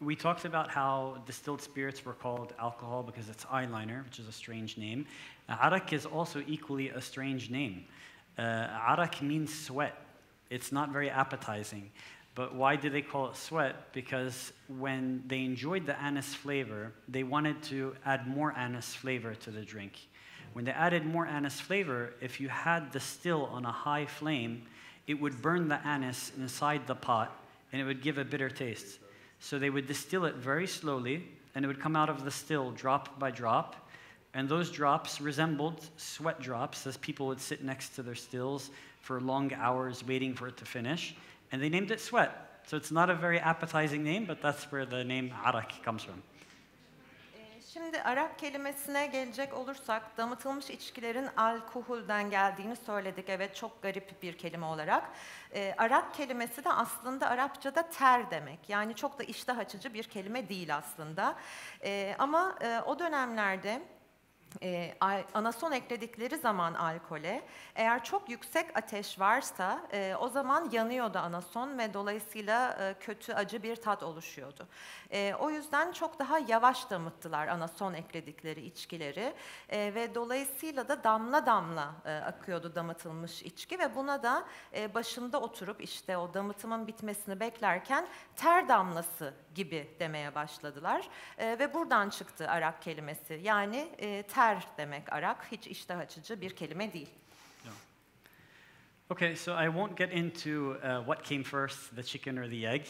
[0.03, 4.33] We talked about how distilled spirits were called alcohol because it's eyeliner, which is a
[4.33, 5.05] strange name.
[5.47, 7.85] Arak is also equally a strange name.
[8.37, 9.95] Uh, arak means sweat.
[10.49, 11.89] It's not very appetizing.
[12.35, 13.93] But why do they call it sweat?
[13.93, 19.51] Because when they enjoyed the anise flavor, they wanted to add more anise flavor to
[19.51, 19.93] the drink.
[20.51, 24.63] When they added more anise flavor, if you had the still on a high flame,
[25.07, 27.39] it would burn the anise inside the pot
[27.71, 28.99] and it would give a bitter taste.
[29.43, 32.71] So they would distill it very slowly, and it would come out of the still
[32.71, 33.89] drop by drop.
[34.33, 39.19] And those drops resembled sweat drops as people would sit next to their stills for
[39.19, 41.13] long hours waiting for it to finish.
[41.51, 42.61] And they named it sweat.
[42.67, 46.23] So it's not a very appetizing name, but that's where the name arak comes from.
[47.73, 53.29] Şimdi arak kelimesine gelecek olursak damıtılmış içkilerin alkoholden geldiğini söyledik.
[53.29, 55.09] Evet çok garip bir kelime olarak.
[55.53, 58.69] Ee, arak kelimesi de aslında Arapçada ter demek.
[58.69, 61.35] Yani çok da iştah açıcı bir kelime değil aslında.
[61.83, 63.81] Ee, ama e, o dönemlerde
[64.61, 67.43] e, al- anason ekledikleri zaman alkole.
[67.75, 73.63] Eğer çok yüksek ateş varsa e, o zaman yanıyordu anason ve dolayısıyla e, kötü acı
[73.63, 74.67] bir tat oluşuyordu.
[75.11, 79.33] E, o yüzden çok daha yavaş damıttılar anason ekledikleri içkileri.
[79.69, 84.43] E, ve dolayısıyla da damla damla e, akıyordu damıtılmış içki ve buna da
[84.75, 91.09] e, başında oturup işte o damıtımın bitmesini beklerken ter damlası gibi demeye başladılar.
[91.37, 93.39] E, ve buradan çıktı arak kelimesi.
[93.43, 94.42] Yani e, ter
[94.77, 97.09] demek arak hiç iştah açıcı bir kelime değil.
[99.09, 102.87] Okay, so I won't get into uh, what came first, the chicken or the egg.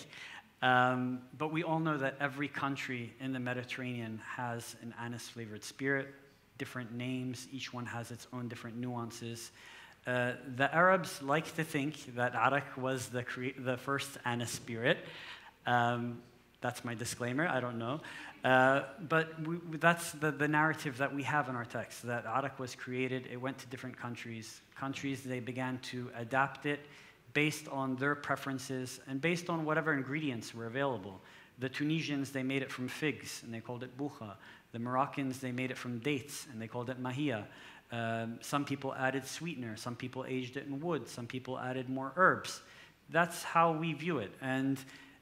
[0.61, 5.63] Um, but we all know that every country in the Mediterranean has an anise flavored
[5.63, 6.07] spirit,
[6.57, 9.51] different names, each one has its own different nuances.
[10.07, 13.25] Uh, the Arabs like to think that arak was the,
[13.57, 14.99] the first anise spirit.
[15.65, 16.21] Um,
[16.61, 17.99] that's my disclaimer, I don't know.
[18.43, 22.59] Uh, but we, that's the, the narrative that we have in our text that arak
[22.59, 24.61] was created, it went to different countries.
[24.75, 26.81] Countries, they began to adapt it
[27.33, 31.21] based on their preferences and based on whatever ingredients were available.
[31.59, 34.33] The Tunisians, they made it from figs and they called it boukha.
[34.73, 37.45] The Moroccans, they made it from dates and they called it mahia.
[37.91, 42.11] Um, some people added sweetener, some people aged it in wood, some people added more
[42.15, 42.61] herbs.
[43.09, 44.31] That's how we view it.
[44.41, 44.79] And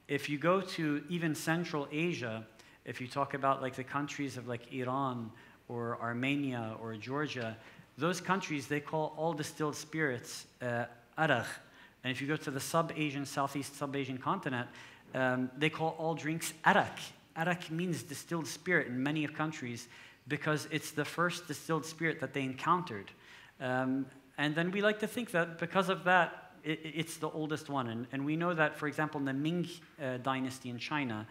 [0.08, 2.46] if you go to even Central Asia,
[2.86, 5.32] if you talk about like the countries of like Iran
[5.68, 7.58] or Armenia or Georgia,
[7.98, 10.86] those countries, they call all distilled spirits uh.
[11.18, 14.68] And if you go to the sub-Asian, Southeast sub-Asian continent,
[15.14, 16.98] um, they call all drinks arak.
[17.36, 19.88] Arak means distilled spirit in many of countries
[20.28, 23.12] because it's the first distilled spirit that they encountered.
[23.60, 24.06] Um,
[24.38, 27.88] and then we like to think that because of that, it, it's the oldest one.
[27.88, 29.68] And, and, we know that, for example, in the Ming
[30.02, 31.28] uh, dynasty in China,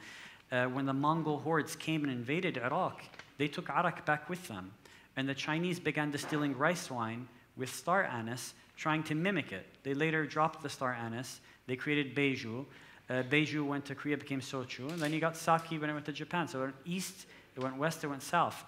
[0.53, 3.03] uh, when the Mongol hordes came and invaded Iraq,
[3.39, 4.73] they took arak back with them.
[5.17, 9.67] And the Chinese began distilling rice wine with star anise, trying to mimic it.
[9.83, 11.41] They later dropped the star anise.
[11.67, 12.65] They created Baijiu.
[13.09, 14.89] Uh, went to Korea, became Sochu.
[14.91, 16.47] And then you got sake when it went to Japan.
[16.47, 18.65] So it went east, it went west, it went south.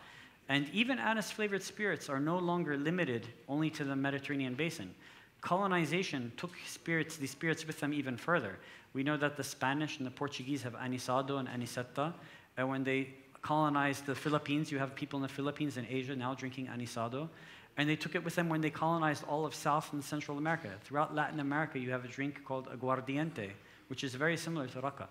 [0.49, 4.95] And even anise flavored spirits are no longer limited only to the Mediterranean basin.
[5.43, 8.59] Colonization took spirits, these spirits with them even further.
[8.95, 12.15] We know that the Spanish and the Portuguese have anisado and aniseta.
[12.57, 16.35] And when they colonized the Philippines, you have people in the Philippines and Asia now
[16.35, 17.29] drinking anisado.
[17.77, 20.71] And they took it with them when they colonized all of South and Central America.
[20.85, 23.51] Throughout Latin America, you have a drink called aguardiente,
[23.89, 25.09] which is very similar to raka.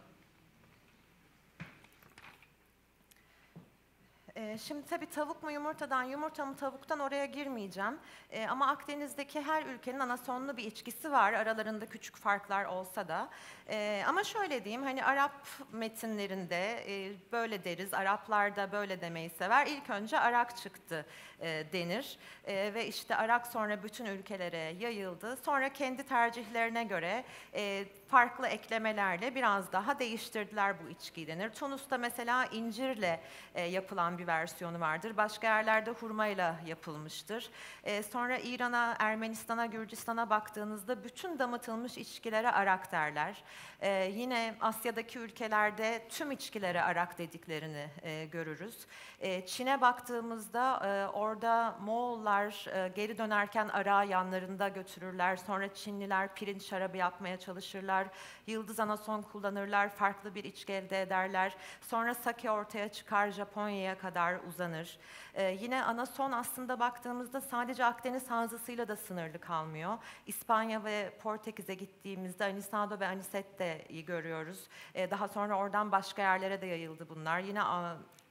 [4.42, 8.00] Ee, şimdi tabii tavuk mu yumurtadan, yumurta mı tavuktan oraya girmeyeceğim.
[8.32, 11.34] Ee, ama Akdeniz'deki her ülkenin anasonlu bir içkisi var.
[11.34, 13.30] Aralarında küçük farklar olsa da.
[13.70, 15.32] Ee, ama şöyle diyeyim, hani Arap
[15.72, 19.68] metinlerinde e, böyle deriz, Araplar da böyle demeyi sever.
[19.68, 21.06] İlk önce Arak çıktı
[21.40, 22.18] e, denir.
[22.46, 25.38] E, ve işte Arak sonra bütün ülkelere yayıldı.
[25.46, 27.24] Sonra kendi tercihlerine göre
[27.54, 31.50] e, farklı eklemelerle biraz daha değiştirdiler bu içkiyi denir.
[31.50, 33.22] Tunus'ta mesela incirle
[33.56, 35.18] e, yapılan bir versiyonu vardır.
[35.18, 37.50] Başka yerlerde hurmayla yapılmıştır.
[37.84, 43.44] E, sonra İran'a, Ermenistan'a, Gürcistan'a baktığınızda bütün damıtılmış içkilere arak derler.
[43.82, 48.88] E, yine Asya'daki ülkelerde tüm içkilere arak dediklerini e, görürüz.
[49.20, 55.36] E, Çin'e baktığımızda e, orada Moğollar e, geri dönerken arağı yanlarında götürürler.
[55.36, 58.08] Sonra Çinliler pirinç şarabı yapmaya çalışırlar.
[58.48, 59.90] Yıldız anason kullanırlar.
[59.90, 61.56] Farklı bir içki elde ederler.
[61.82, 63.32] Sonra sake ortaya çıkar.
[63.32, 65.00] Japonya'ya kadar uzanır.
[65.34, 69.98] E, yine anason aslında baktığımızda sadece Akdeniz havzasıyla da sınırlı kalmıyor.
[70.28, 74.68] İspanya ve Portekiz'e gittiğimizde anisado ve anisette görüyoruz.
[74.94, 77.40] E, daha sonra oradan başka yerlere de yayıldı bunlar.
[77.40, 77.62] Yine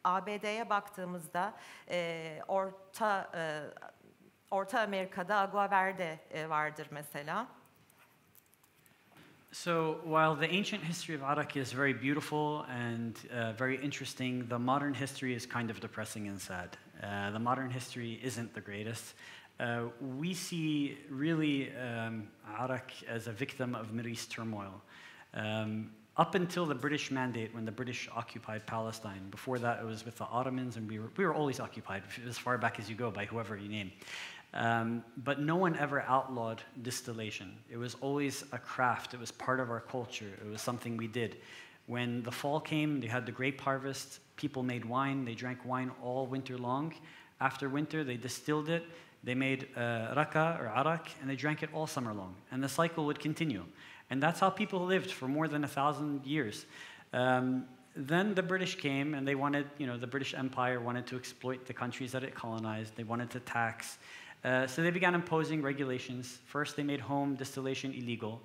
[0.05, 1.55] ABD'ye baktığımızda
[1.91, 3.63] e, Orta e,
[4.51, 7.47] Orta Amerika'da Agua Verde e, vardır mesela.
[9.53, 14.61] So, while the ancient history of Arak is very beautiful and uh, very interesting, the
[14.61, 16.77] modern history is kind of depressing and sad.
[17.03, 19.15] Uh, the modern history isn't the greatest.
[19.59, 22.29] Uh, we see really um,
[22.61, 24.83] Arak as a victim of Middle East turmoil.
[25.35, 29.31] Um, up until the British mandate, when the British occupied Palestine.
[29.31, 32.39] Before that, it was with the Ottomans, and we were, we were always occupied, as
[32.39, 33.91] far back as you go, by whoever you name.
[34.53, 37.57] Um, but no one ever outlawed distillation.
[37.71, 41.07] It was always a craft, it was part of our culture, it was something we
[41.07, 41.37] did.
[41.87, 45.91] When the fall came, they had the grape harvest, people made wine, they drank wine
[46.03, 46.95] all winter long.
[47.41, 48.85] After winter, they distilled it,
[49.23, 52.35] they made uh, raka or arak, and they drank it all summer long.
[52.51, 53.65] And the cycle would continue.
[54.09, 56.67] And that's how people lived for more than a thousand years.
[57.13, 61.17] Um, then the British came and they wanted, you know, the British Empire wanted to
[61.17, 62.97] exploit the countries that it colonized.
[62.97, 63.99] They wanted to tax.
[64.45, 66.39] Uh, so they began imposing regulations.
[66.47, 68.41] First, they made home distillation illegal.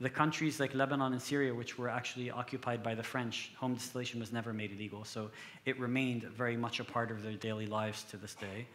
[0.00, 4.20] The countries like Lebanon and Syria, which were actually occupied by the French, home distillation
[4.20, 5.04] was never made illegal.
[5.04, 5.30] So
[5.64, 8.66] it remained very much a part of their daily lives to this day.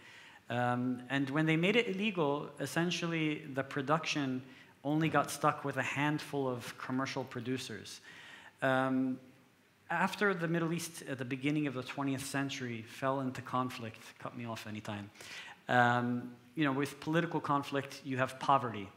[0.50, 4.42] Um, and when they made it illegal, essentially the production
[4.84, 8.02] only got stuck with a handful of commercial producers.
[8.62, 9.18] Um,
[9.90, 14.38] after the Middle East at the beginning of the 20th century fell into conflict, cut
[14.38, 15.10] me off anytime.
[15.68, 18.90] Um, you know, with political conflict, you have poverty.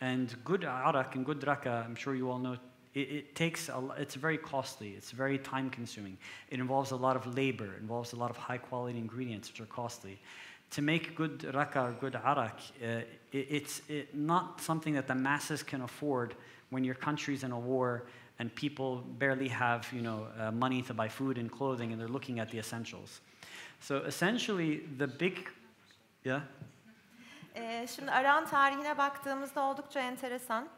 [0.00, 2.56] And good arak and good raka, I'm sure you all know
[2.94, 4.90] it, it takes a, it's very costly.
[4.90, 6.18] It's very time consuming.
[6.50, 7.70] It involves a lot of labor.
[7.80, 10.20] Involves a lot of high quality ingredients, which are costly.
[10.72, 15.14] To make good raka or good arak, uh, it, it's it, not something that the
[15.14, 16.34] masses can afford
[16.70, 18.04] when your country's in a war
[18.38, 22.08] and people barely have you know uh, money to buy food and clothing, and they're
[22.08, 23.20] looking at the essentials.
[23.80, 25.48] So essentially, the big,
[26.24, 26.42] yeah.
[27.54, 30.68] Ee, şimdi Aran tarihine baktığımızda oldukça enteresan.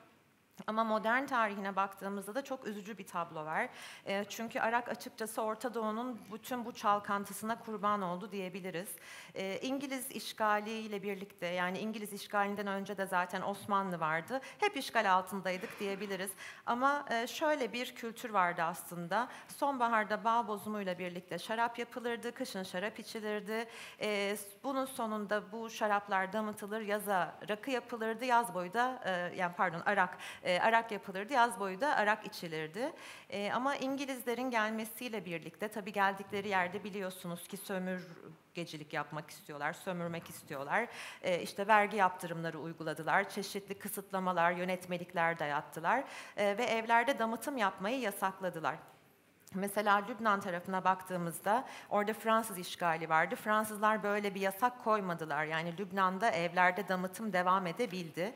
[0.67, 3.69] Ama modern tarihine baktığımızda da çok üzücü bir tablo var.
[4.07, 8.89] Ee, çünkü Arak açıkçası Orta Doğu'nun bütün bu çalkantısına kurban oldu diyebiliriz.
[9.35, 14.41] Ee, İngiliz işgaliyle birlikte yani İngiliz işgalinden önce de zaten Osmanlı vardı.
[14.61, 16.31] Hep işgal altındaydık diyebiliriz.
[16.67, 19.29] Ama e, şöyle bir kültür vardı aslında.
[19.49, 23.69] Sonbaharda bağ bozumuyla birlikte şarap yapılırdı, kışın şarap içilirdi.
[24.01, 29.83] Ee, bunun sonunda bu şaraplar damıtılır, yaza rakı yapılırdı, yaz boyu da e, yani pardon
[29.87, 32.93] arak e, arak yapılırdı, yaz boyu da arak içilirdi.
[33.31, 40.87] E, ama İngilizlerin gelmesiyle birlikte tabii geldikleri yerde biliyorsunuz ki sömürgecilik yapmak istiyorlar, sömürmek istiyorlar.
[41.23, 46.05] E, işte vergi yaptırımları uyguladılar, çeşitli kısıtlamalar, yönetmelikler dayattılar
[46.37, 48.77] e, ve evlerde damıtım yapmayı yasakladılar.
[49.55, 53.35] Mesela Lübnan tarafına baktığımızda orada Fransız işgali vardı.
[53.37, 55.45] Fransızlar böyle bir yasak koymadılar.
[55.45, 58.35] Yani Lübnan'da evlerde damıtım devam edebildi.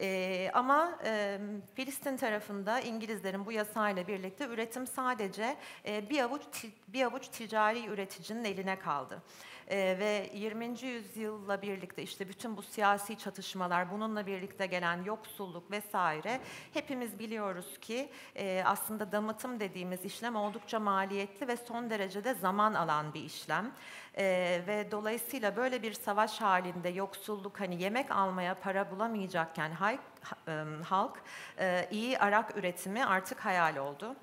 [0.00, 1.38] Ee, ama e,
[1.74, 6.42] Filistin tarafında İngilizlerin bu yasayla birlikte üretim sadece e, bir avuç
[6.88, 9.22] bir avuç ticari üreticinin eline kaldı.
[9.70, 10.82] Ee, ve 20.
[10.82, 16.40] yüzyılla birlikte işte bütün bu siyasi çatışmalar, bununla birlikte gelen yoksulluk vesaire
[16.72, 23.14] hepimiz biliyoruz ki e, aslında damıtım dediğimiz işlem oldukça maliyetli ve son derecede zaman alan
[23.14, 23.72] bir işlem.
[24.18, 30.52] Ee, ve dolayısıyla böyle bir savaş halinde yoksulluk hani yemek almaya para bulamayacakken hay- ha-
[30.52, 31.22] em, halk
[31.58, 34.16] e, iyi arak üretimi artık hayal oldu.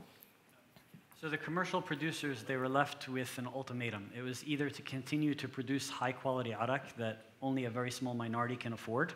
[1.22, 4.10] So the commercial producers, they were left with an ultimatum.
[4.16, 8.14] It was either to continue to produce high quality arak that only a very small
[8.14, 9.14] minority can afford,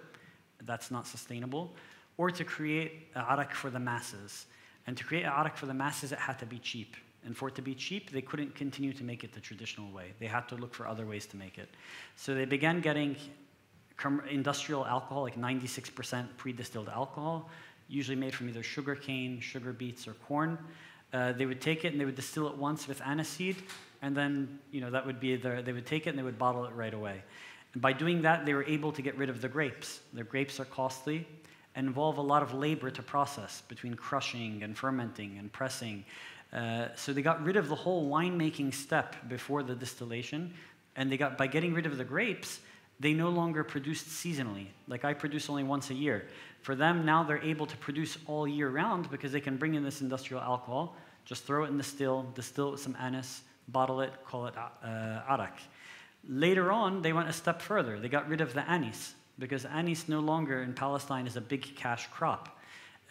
[0.63, 1.75] that's not sustainable,
[2.17, 4.45] or to create arak for the masses.
[4.87, 6.95] And to create arak for the masses, it had to be cheap.
[7.25, 10.13] And for it to be cheap, they couldn't continue to make it the traditional way.
[10.19, 11.67] They had to look for other ways to make it.
[12.15, 13.17] So they began getting
[14.29, 17.49] industrial alcohol, like 96% pre distilled alcohol,
[17.89, 20.57] usually made from either sugar cane, sugar beets, or corn.
[21.11, 23.55] Uh, they would take it and they would distill it once with aniseed,
[24.01, 26.37] and then you know that would be their, they would take it and they would
[26.37, 27.23] bottle it right away.
[27.73, 29.99] And by doing that, they were able to get rid of the grapes.
[30.13, 31.27] The grapes are costly
[31.75, 36.03] and involve a lot of labor to process between crushing and fermenting and pressing.
[36.51, 40.53] Uh, so they got rid of the whole winemaking step before the distillation,
[40.95, 42.59] and they got by getting rid of the grapes,
[42.99, 44.67] they no longer produced seasonally.
[44.87, 46.27] Like I produce only once a year.
[46.61, 49.83] For them, now they're able to produce all year round because they can bring in
[49.83, 50.95] this industrial alcohol,
[51.25, 54.55] just throw it in the still, distill it with some anise, bottle it, call it
[54.57, 55.57] uh, arak.
[56.27, 57.99] Later on, they went a step further.
[57.99, 61.75] They got rid of the anise because anise no longer in Palestine is a big
[61.75, 62.59] cash crop.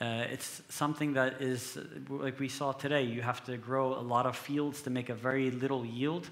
[0.00, 4.26] Uh, it's something that is, like we saw today, you have to grow a lot
[4.26, 6.28] of fields to make a very little yield.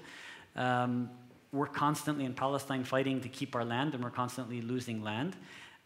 [0.55, 1.09] Um,
[1.51, 5.35] we're constantly in Palestine fighting to keep our land, and we're constantly losing land.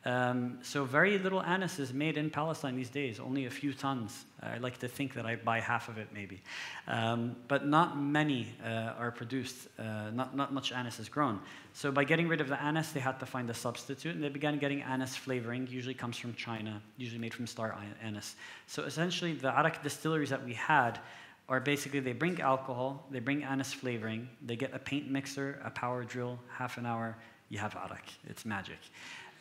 [0.03, 4.25] Um, so very little anise is made in Palestine these days, only a few tons.
[4.41, 6.41] I like to think that I buy half of it maybe.
[6.87, 11.39] Um, but not many uh, are produced, uh, not, not much anise is grown.
[11.73, 14.29] So by getting rid of the anise, they had to find a substitute, and they
[14.29, 18.35] began getting anise flavoring, usually comes from China, usually made from star anise.
[18.65, 20.99] So essentially, the arak distilleries that we had
[21.47, 25.69] are basically they bring alcohol, they bring anise flavoring, they get a paint mixer, a
[25.69, 27.17] power drill, half an hour,
[27.49, 28.05] you have arak.
[28.27, 28.79] It's magic.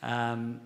[0.02, 0.60] Um,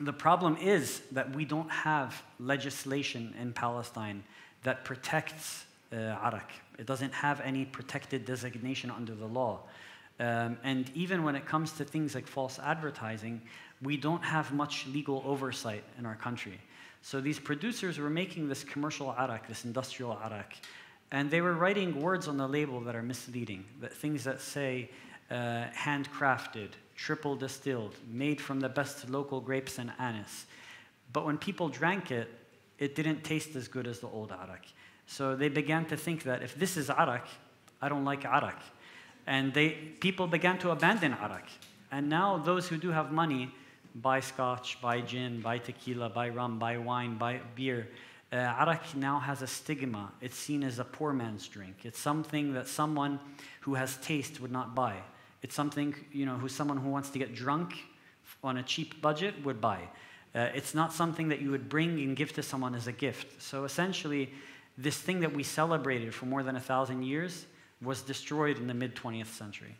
[0.00, 4.24] the problem is that we don't have legislation in Palestine
[4.64, 6.50] that protects uh, arak.
[6.78, 9.60] It doesn't have any protected designation under the law.
[10.18, 13.40] Um, and even when it comes to things like false advertising,
[13.82, 16.58] we don't have much legal oversight in our country.
[17.02, 20.54] So these producers were making this commercial arak, this industrial arak,
[21.10, 24.90] and they were writing words on the label that are misleading, that things that say
[25.30, 30.46] uh, handcrafted, triple distilled, made from the best local grapes and anise.
[31.12, 32.28] But when people drank it,
[32.78, 34.64] it didn't taste as good as the old arak.
[35.06, 37.26] So they began to think that if this is arak,
[37.80, 38.60] I don't like arak.
[39.26, 41.48] And they, people began to abandon arak.
[41.90, 43.50] And now those who do have money
[43.94, 47.88] buy scotch, buy gin, buy tequila, buy rum, buy wine, buy beer.
[48.32, 50.10] Uh, arak now has a stigma.
[50.20, 51.76] It's seen as a poor man's drink.
[51.84, 53.20] It's something that someone
[53.60, 54.96] who has taste would not buy.
[55.44, 57.74] It's something, you know, who someone who wants to get drunk
[58.42, 59.78] on a cheap budget would buy.
[60.34, 63.42] Uh, it's not something that you would bring and give to someone as a gift.
[63.42, 64.32] So essentially,
[64.78, 67.44] this thing that we celebrated for more than a thousand years
[67.82, 69.76] was destroyed in the mid 20th century.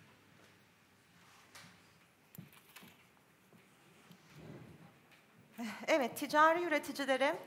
[5.86, 7.38] Evet, ticari üreticilere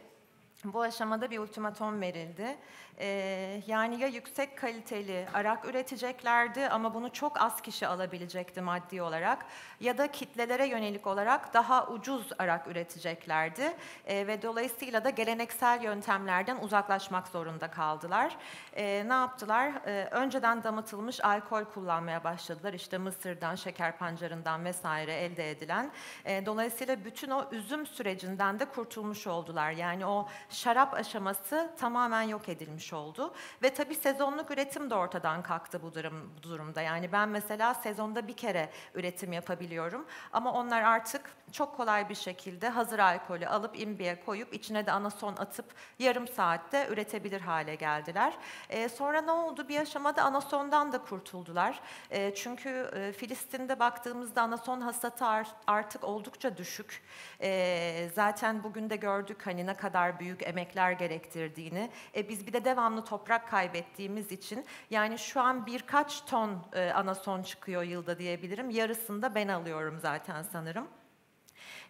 [0.73, 2.57] bu aşamada bir ultimatom verildi.
[2.99, 9.45] Ee, yani ya yüksek kaliteli arak üreteceklerdi ama bunu çok az kişi alabilecekti maddi olarak
[9.79, 13.73] ya da kitlelere yönelik olarak daha ucuz arak üreteceklerdi
[14.05, 18.37] ee, ve dolayısıyla da geleneksel yöntemlerden uzaklaşmak zorunda kaldılar.
[18.75, 19.71] Ee, ne yaptılar?
[19.85, 22.73] Ee, önceden damıtılmış alkol kullanmaya başladılar.
[22.73, 25.91] İşte Mısır'dan, şeker pancarından vesaire elde edilen.
[26.25, 29.71] Ee, dolayısıyla bütün o üzüm sürecinden de kurtulmuş oldular.
[29.71, 33.33] Yani o şarap aşaması tamamen yok edilmiş oldu.
[33.63, 36.81] Ve tabii sezonluk üretim de ortadan kalktı bu, durum, durumda.
[36.81, 40.05] Yani ben mesela sezonda bir kere üretim yapabiliyorum.
[40.33, 45.35] Ama onlar artık çok kolay bir şekilde hazır alkolü alıp imbiye koyup içine de anason
[45.35, 45.65] atıp
[45.99, 48.33] yarım saatte üretebilir hale geldiler.
[48.69, 49.67] E, sonra ne oldu?
[49.69, 51.79] Bir aşamada anasondan da kurtuldular.
[52.09, 55.25] E, çünkü e, Filistin'de baktığımızda anason hasatı
[55.67, 57.03] artık oldukça düşük.
[57.41, 61.89] E, zaten bugün de gördük hani ne kadar büyük emekler gerektirdiğini.
[62.15, 67.43] E, biz bir de devamlı toprak kaybettiğimiz için yani şu an birkaç ton e, anason
[67.43, 68.69] çıkıyor yılda diyebilirim.
[68.69, 70.87] Yarısını da ben alıyorum zaten sanırım.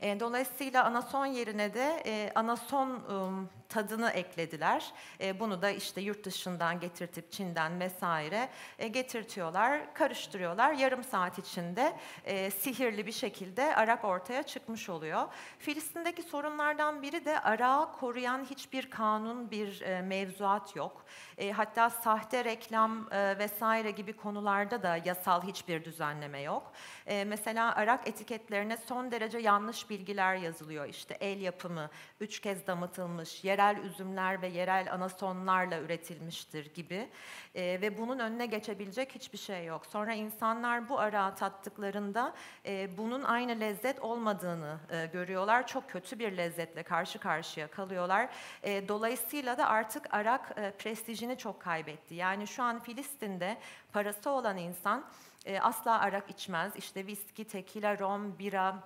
[0.02, 4.92] E, dolayısıyla anason yerine de e, anason um, tadını eklediler.
[5.22, 10.74] E, bunu da işte yurt dışından getirtip Çin'den vesaire e, getirtiyorlar, karıştırıyorlar.
[10.74, 11.94] Yarım saat içinde
[12.26, 15.28] e, sihirli bir şekilde arak ortaya çıkmış oluyor.
[15.60, 21.06] Filistin'deki sorunlardan biri de arağı koruyan hiçbir kanun, bir e, mevzuat yok.
[21.38, 26.72] E, hatta sahte reklam e, vesaire gibi konularda da yasal hiçbir düzenleme yok.
[27.08, 30.86] E, mesela arak etiketlerine son derece yanlış bilgiler yazılıyor.
[30.86, 31.90] İşte el yapımı,
[32.22, 37.10] üç kez damıtılmış, yerel üzümler ve yerel anasonlarla üretilmiştir gibi.
[37.56, 39.86] E, ve bunun önüne geçebilecek hiçbir şey yok.
[39.86, 42.34] Sonra insanlar bu arağı tattıklarında
[42.66, 45.68] e, bunun aynı lezzet olmadığını e, görüyorlar.
[45.68, 48.30] Çok kötü bir lezzetle karşı karşıya kalıyorlar.
[48.64, 52.16] E, dolayısıyla da artık arak e, prestijini çok kaybetti.
[52.16, 53.58] Yani şu an Filistin'de
[53.94, 55.06] parası olan insan
[55.46, 56.76] e, asla arak içmez.
[56.76, 58.84] İşte viski, tekila, rom, bira,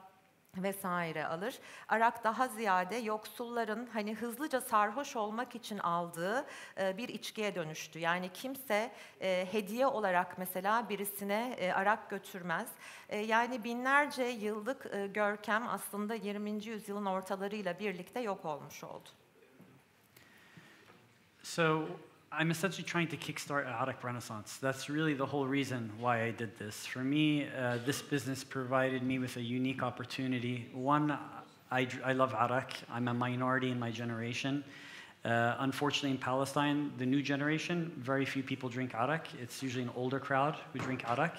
[0.57, 1.59] vesaire alır.
[1.89, 6.45] Arak daha ziyade yoksulların hani hızlıca sarhoş olmak için aldığı
[6.77, 7.99] e, bir içkiye dönüştü.
[7.99, 8.91] Yani kimse
[9.21, 12.69] e, hediye olarak mesela birisine e, arak götürmez.
[13.25, 16.65] Yani binlerce yıllık görkem aslında 20.
[16.65, 19.09] yüzyılın ortalarıyla birlikte yok olmuş oldu.
[21.43, 21.87] So
[22.33, 24.57] I'm essentially trying to kickstart an Arak renaissance.
[24.61, 26.85] That's really the whole reason why I did this.
[26.85, 30.69] For me, uh, this business provided me with a unique opportunity.
[30.71, 31.19] One,
[31.69, 32.71] I, I love Arak.
[32.89, 34.63] I'm a minority in my generation.
[35.25, 39.27] Uh, unfortunately, in Palestine, the new generation, very few people drink Arak.
[39.41, 41.35] It's usually an older crowd who drink Arak.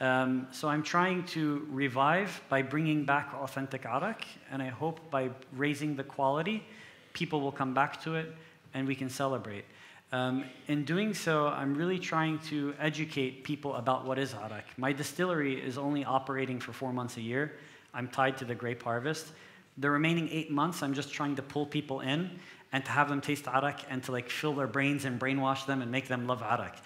[0.00, 5.30] Um, so I'm trying to revive by bringing back authentic Arak, and I hope by
[5.52, 6.64] raising the quality,
[7.12, 8.34] people will come back to it
[8.74, 9.64] and we can celebrate.
[10.12, 14.64] Um, in doing so, I'm really trying to educate people about what is arak.
[14.76, 17.52] My distillery is only operating for four months a year.
[17.92, 19.26] I'm tied to the grape harvest.
[19.78, 22.30] The remaining eight months, I'm just trying to pull people in
[22.72, 25.82] and to have them taste arak and to like fill their brains and brainwash them
[25.82, 26.76] and make them love arak.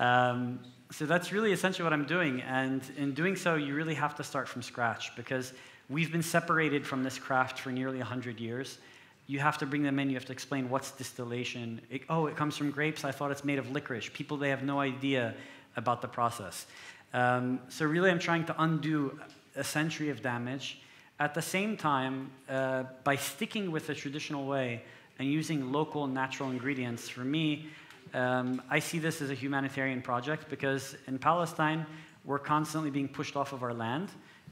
[0.00, 0.58] Um,
[0.90, 2.40] so that's really essentially what I'm doing.
[2.42, 5.52] And in doing so, you really have to start from scratch because
[5.88, 8.78] we've been separated from this craft for nearly 100 years
[9.26, 11.80] you have to bring them in, you have to explain what's distillation.
[11.90, 14.10] It, oh, it comes from grapes, I thought it's made of licorice.
[14.12, 15.34] People, they have no idea
[15.76, 16.66] about the process.
[17.12, 19.18] Um, so, really, I'm trying to undo
[19.56, 20.80] a century of damage.
[21.20, 24.82] At the same time, uh, by sticking with the traditional way
[25.18, 27.68] and using local natural ingredients, for me,
[28.12, 31.86] um, I see this as a humanitarian project because in Palestine,
[32.24, 34.08] we're constantly being pushed off of our land.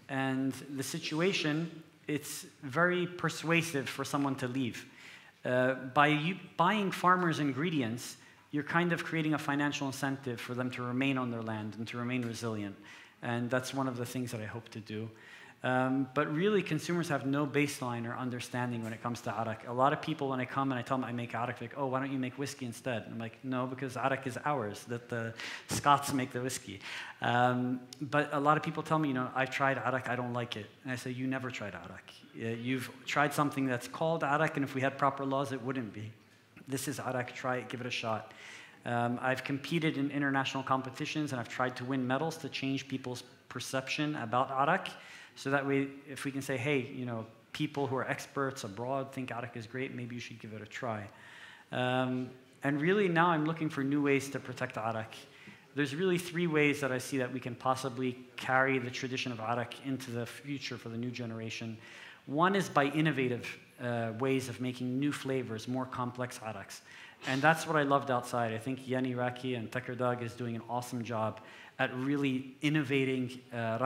[0.08, 4.86] And the situation it's very persuasive for someone to leave.
[5.44, 8.16] Uh, by you buying farmers' ingredients,
[8.50, 11.88] you're kind of creating a financial incentive for them to remain on their land and
[11.88, 12.76] to remain resilient.
[13.22, 15.08] And that's one of the things that I hope to do.
[15.64, 19.68] Um, but really, consumers have no baseline or understanding when it comes to arak.
[19.68, 21.74] A lot of people, when I come and I tell them I make arak, like,
[21.76, 23.04] oh, why don't you make whiskey instead?
[23.04, 25.32] And I'm like, no, because arak is ours, that the
[25.68, 26.80] Scots make the whiskey.
[27.20, 30.32] Um, but a lot of people tell me, you know, I've tried arak, I don't
[30.32, 30.66] like it.
[30.82, 32.12] And I say, you never tried arak.
[32.34, 36.10] You've tried something that's called arak, and if we had proper laws, it wouldn't be.
[36.66, 38.32] This is arak, try it, give it a shot.
[38.84, 43.22] Um, I've competed in international competitions and I've tried to win medals to change people's
[43.48, 44.88] perception about arak.
[45.36, 49.12] So that way, if we can say, hey, you know, people who are experts abroad
[49.12, 51.06] think Arak is great, maybe you should give it a try.
[51.70, 52.30] Um,
[52.64, 55.14] and really now I'm looking for new ways to protect Arak.
[55.74, 59.40] There's really three ways that I see that we can possibly carry the tradition of
[59.40, 61.78] Arak into the future for the new generation.
[62.26, 66.80] One is by innovative uh, ways of making new flavors, more complex Araks.
[67.26, 68.52] And that's what I loved outside.
[68.52, 71.40] I think Yeni Raki and Tekirdağ is doing an awesome job
[71.78, 73.78] at really innovating uh,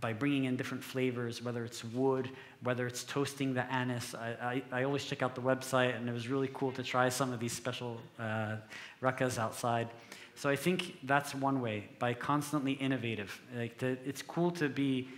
[0.00, 2.30] by bringing in different flavors, whether it's wood,
[2.62, 4.14] whether it's toasting the anise.
[4.14, 7.08] I, I, I, always check out the website, and it was really cool to try
[7.08, 8.56] some of these special uh,
[9.02, 9.88] rakas outside.
[10.34, 13.40] So I think that's one way, by constantly innovative.
[13.56, 15.08] Like the, it's cool to be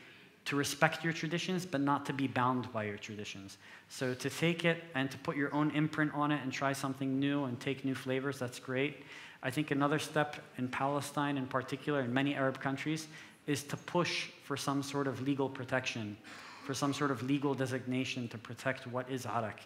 [0.47, 3.59] to respect your traditions, but not to be bound by your traditions.
[3.89, 7.21] So to take it and to put your own imprint on it and try something
[7.21, 9.05] new and take new flavors, that's great.
[9.43, 13.07] I think another step in Palestine in particular, in many Arab countries,
[13.51, 16.17] is to push for some sort of legal protection,
[16.65, 19.61] for some sort of legal designation to protect what is Arak.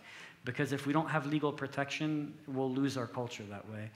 [0.44, 3.90] Because if we don't have legal protection, we'll lose our culture that way.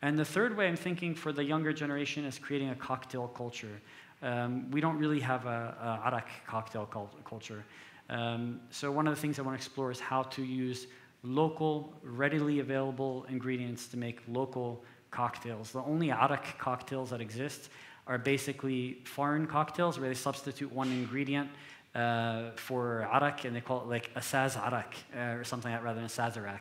[0.00, 3.80] And the third way I'm thinking for the younger generation is creating a cocktail culture.
[4.22, 6.86] Um, we don't really have a, a Arak cocktail
[7.24, 7.64] culture.
[8.10, 10.86] Um, so one of the things I want to explore is how to use
[11.24, 15.72] local, readily available ingredients to make local cocktails.
[15.72, 17.70] The only Arak cocktails that exist
[18.06, 21.48] are basically foreign cocktails where they substitute one ingredient
[21.94, 25.84] uh, for Arak and they call it like Asaz Arak uh, or something like that
[25.84, 26.60] rather than Sazarak.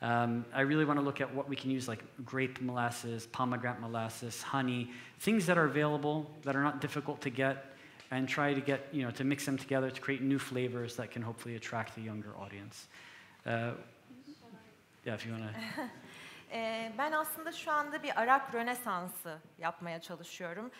[0.00, 3.80] Um, I really want to look at what we can use, like grape molasses, pomegranate
[3.80, 7.76] molasses, honey, things that are available that are not difficult to get,
[8.10, 11.10] and try to get, you know, to mix them together to create new flavors that
[11.10, 12.86] can hopefully attract the younger audience.
[13.44, 13.72] Uh,
[15.04, 15.82] yeah, if you want to.
[16.98, 20.70] ben aslında şu anda bir Arak Rönesansı yapmaya çalışıyorum.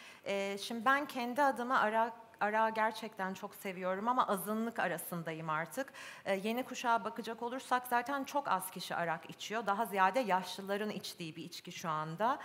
[0.61, 5.93] şimdi ben kendi adıma Arak Arağı gerçekten çok seviyorum ama azınlık arasındayım artık.
[6.25, 9.67] Ee, yeni kuşağa bakacak olursak zaten çok az kişi arak içiyor.
[9.67, 12.39] Daha ziyade yaşlıların içtiği bir içki şu anda.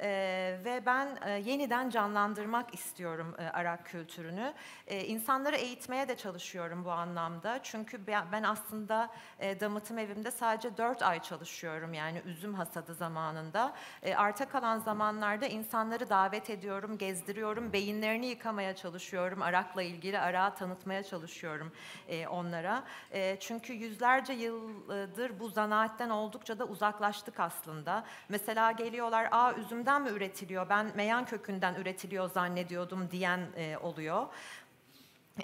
[0.00, 4.54] Ee, ve ben e, yeniden canlandırmak istiyorum e, Arak kültürünü.
[4.86, 7.60] E, insanları eğitmeye de çalışıyorum bu anlamda.
[7.62, 13.74] Çünkü ben, aslında e, damıtım evimde sadece dört ay çalışıyorum yani üzüm hasadı zamanında.
[14.02, 19.39] E, arta kalan zamanlarda insanları davet ediyorum, gezdiriyorum, beyinlerini yıkamaya çalışıyorum.
[19.42, 21.72] Arak'la ilgili Arak'ı tanıtmaya çalışıyorum
[22.08, 22.84] e, onlara.
[23.12, 28.04] E, çünkü yüzlerce yıldır bu zanaatten oldukça da uzaklaştık aslında.
[28.28, 34.26] Mesela geliyorlar, aa üzümden mi üretiliyor, ben meyan kökünden üretiliyor zannediyordum diyen e, oluyor.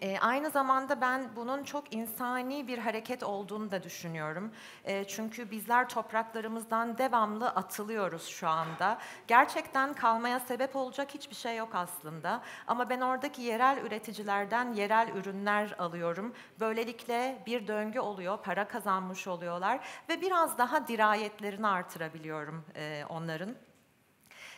[0.03, 4.53] E, aynı zamanda ben bunun çok insani bir hareket olduğunu da düşünüyorum.
[4.85, 8.99] E, çünkü bizler topraklarımızdan devamlı atılıyoruz şu anda.
[9.27, 12.43] Gerçekten kalmaya sebep olacak hiçbir şey yok aslında.
[12.67, 16.35] Ama ben oradaki yerel üreticilerden yerel ürünler alıyorum.
[16.61, 23.66] Böylelikle bir döngü oluyor, para kazanmış oluyorlar ve biraz daha dirayetlerini artırabiliyorum e, onların.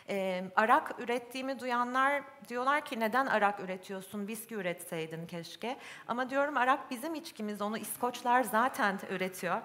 [0.09, 5.77] E, arak ürettiğimi duyanlar diyorlar ki neden arak üretiyorsun, viski üretseydin keşke.
[6.07, 9.61] Ama diyorum arak bizim içkimiz, onu İskoçlar zaten üretiyor.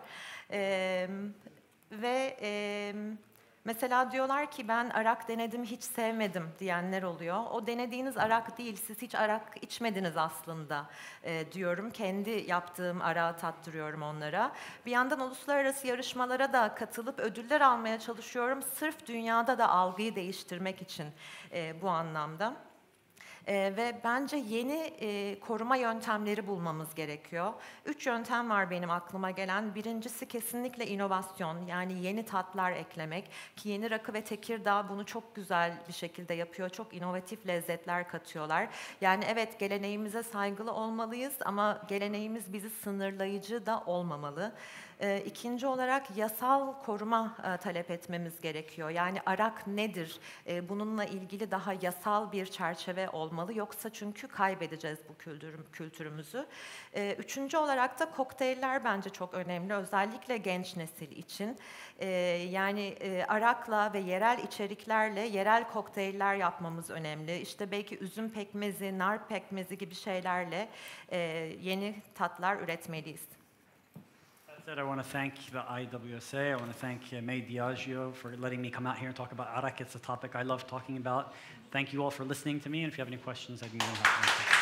[0.50, 1.08] E,
[1.90, 2.36] ve...
[2.42, 2.94] E,
[3.66, 7.44] Mesela diyorlar ki ben arak denedim hiç sevmedim diyenler oluyor.
[7.50, 10.86] O denediğiniz arak değil, siz hiç arak içmediniz aslında
[11.22, 11.90] e, diyorum.
[11.90, 14.52] Kendi yaptığım arağı tattırıyorum onlara.
[14.86, 18.62] Bir yandan uluslararası yarışmalara da katılıp ödüller almaya çalışıyorum.
[18.62, 21.06] Sırf dünyada da algıyı değiştirmek için
[21.52, 22.56] e, bu anlamda.
[23.46, 27.52] E, ve bence yeni e, koruma yöntemleri bulmamız gerekiyor.
[27.86, 29.74] Üç yöntem var benim aklıma gelen.
[29.74, 35.72] Birincisi kesinlikle inovasyon yani yeni tatlar eklemek ki yeni rakı ve tekirdağ bunu çok güzel
[35.88, 36.68] bir şekilde yapıyor.
[36.68, 38.68] Çok inovatif lezzetler katıyorlar.
[39.00, 44.52] Yani evet geleneğimize saygılı olmalıyız ama geleneğimiz bizi sınırlayıcı da olmamalı.
[45.00, 48.90] E, ikinci olarak yasal koruma e, talep etmemiz gerekiyor.
[48.90, 50.18] Yani arak nedir?
[50.46, 53.54] E, bununla ilgili daha yasal bir çerçeve olmalı.
[53.54, 56.46] Yoksa çünkü kaybedeceğiz bu kültürüm, kültürümüzü.
[56.94, 59.74] E, üçüncü olarak da kokteyller bence çok önemli.
[59.74, 61.58] Özellikle genç nesil için.
[62.50, 62.96] Yani
[63.28, 67.38] arakla ve yerel içeriklerle yerel kokteyller yapmamız önemli.
[67.38, 70.68] İşte belki üzüm pekmezi, nar pekmezi gibi şeylerle
[71.60, 73.43] yeni tatlar üretmeliyiz.
[74.66, 76.52] I want to thank the IWSA.
[76.52, 79.30] I want to thank uh, Mey Diageo for letting me come out here and talk
[79.30, 79.82] about Arak.
[79.82, 81.34] It's a topic I love talking about.
[81.70, 82.82] Thank you all for listening to me.
[82.82, 84.53] And if you have any questions, I'd be more than happy.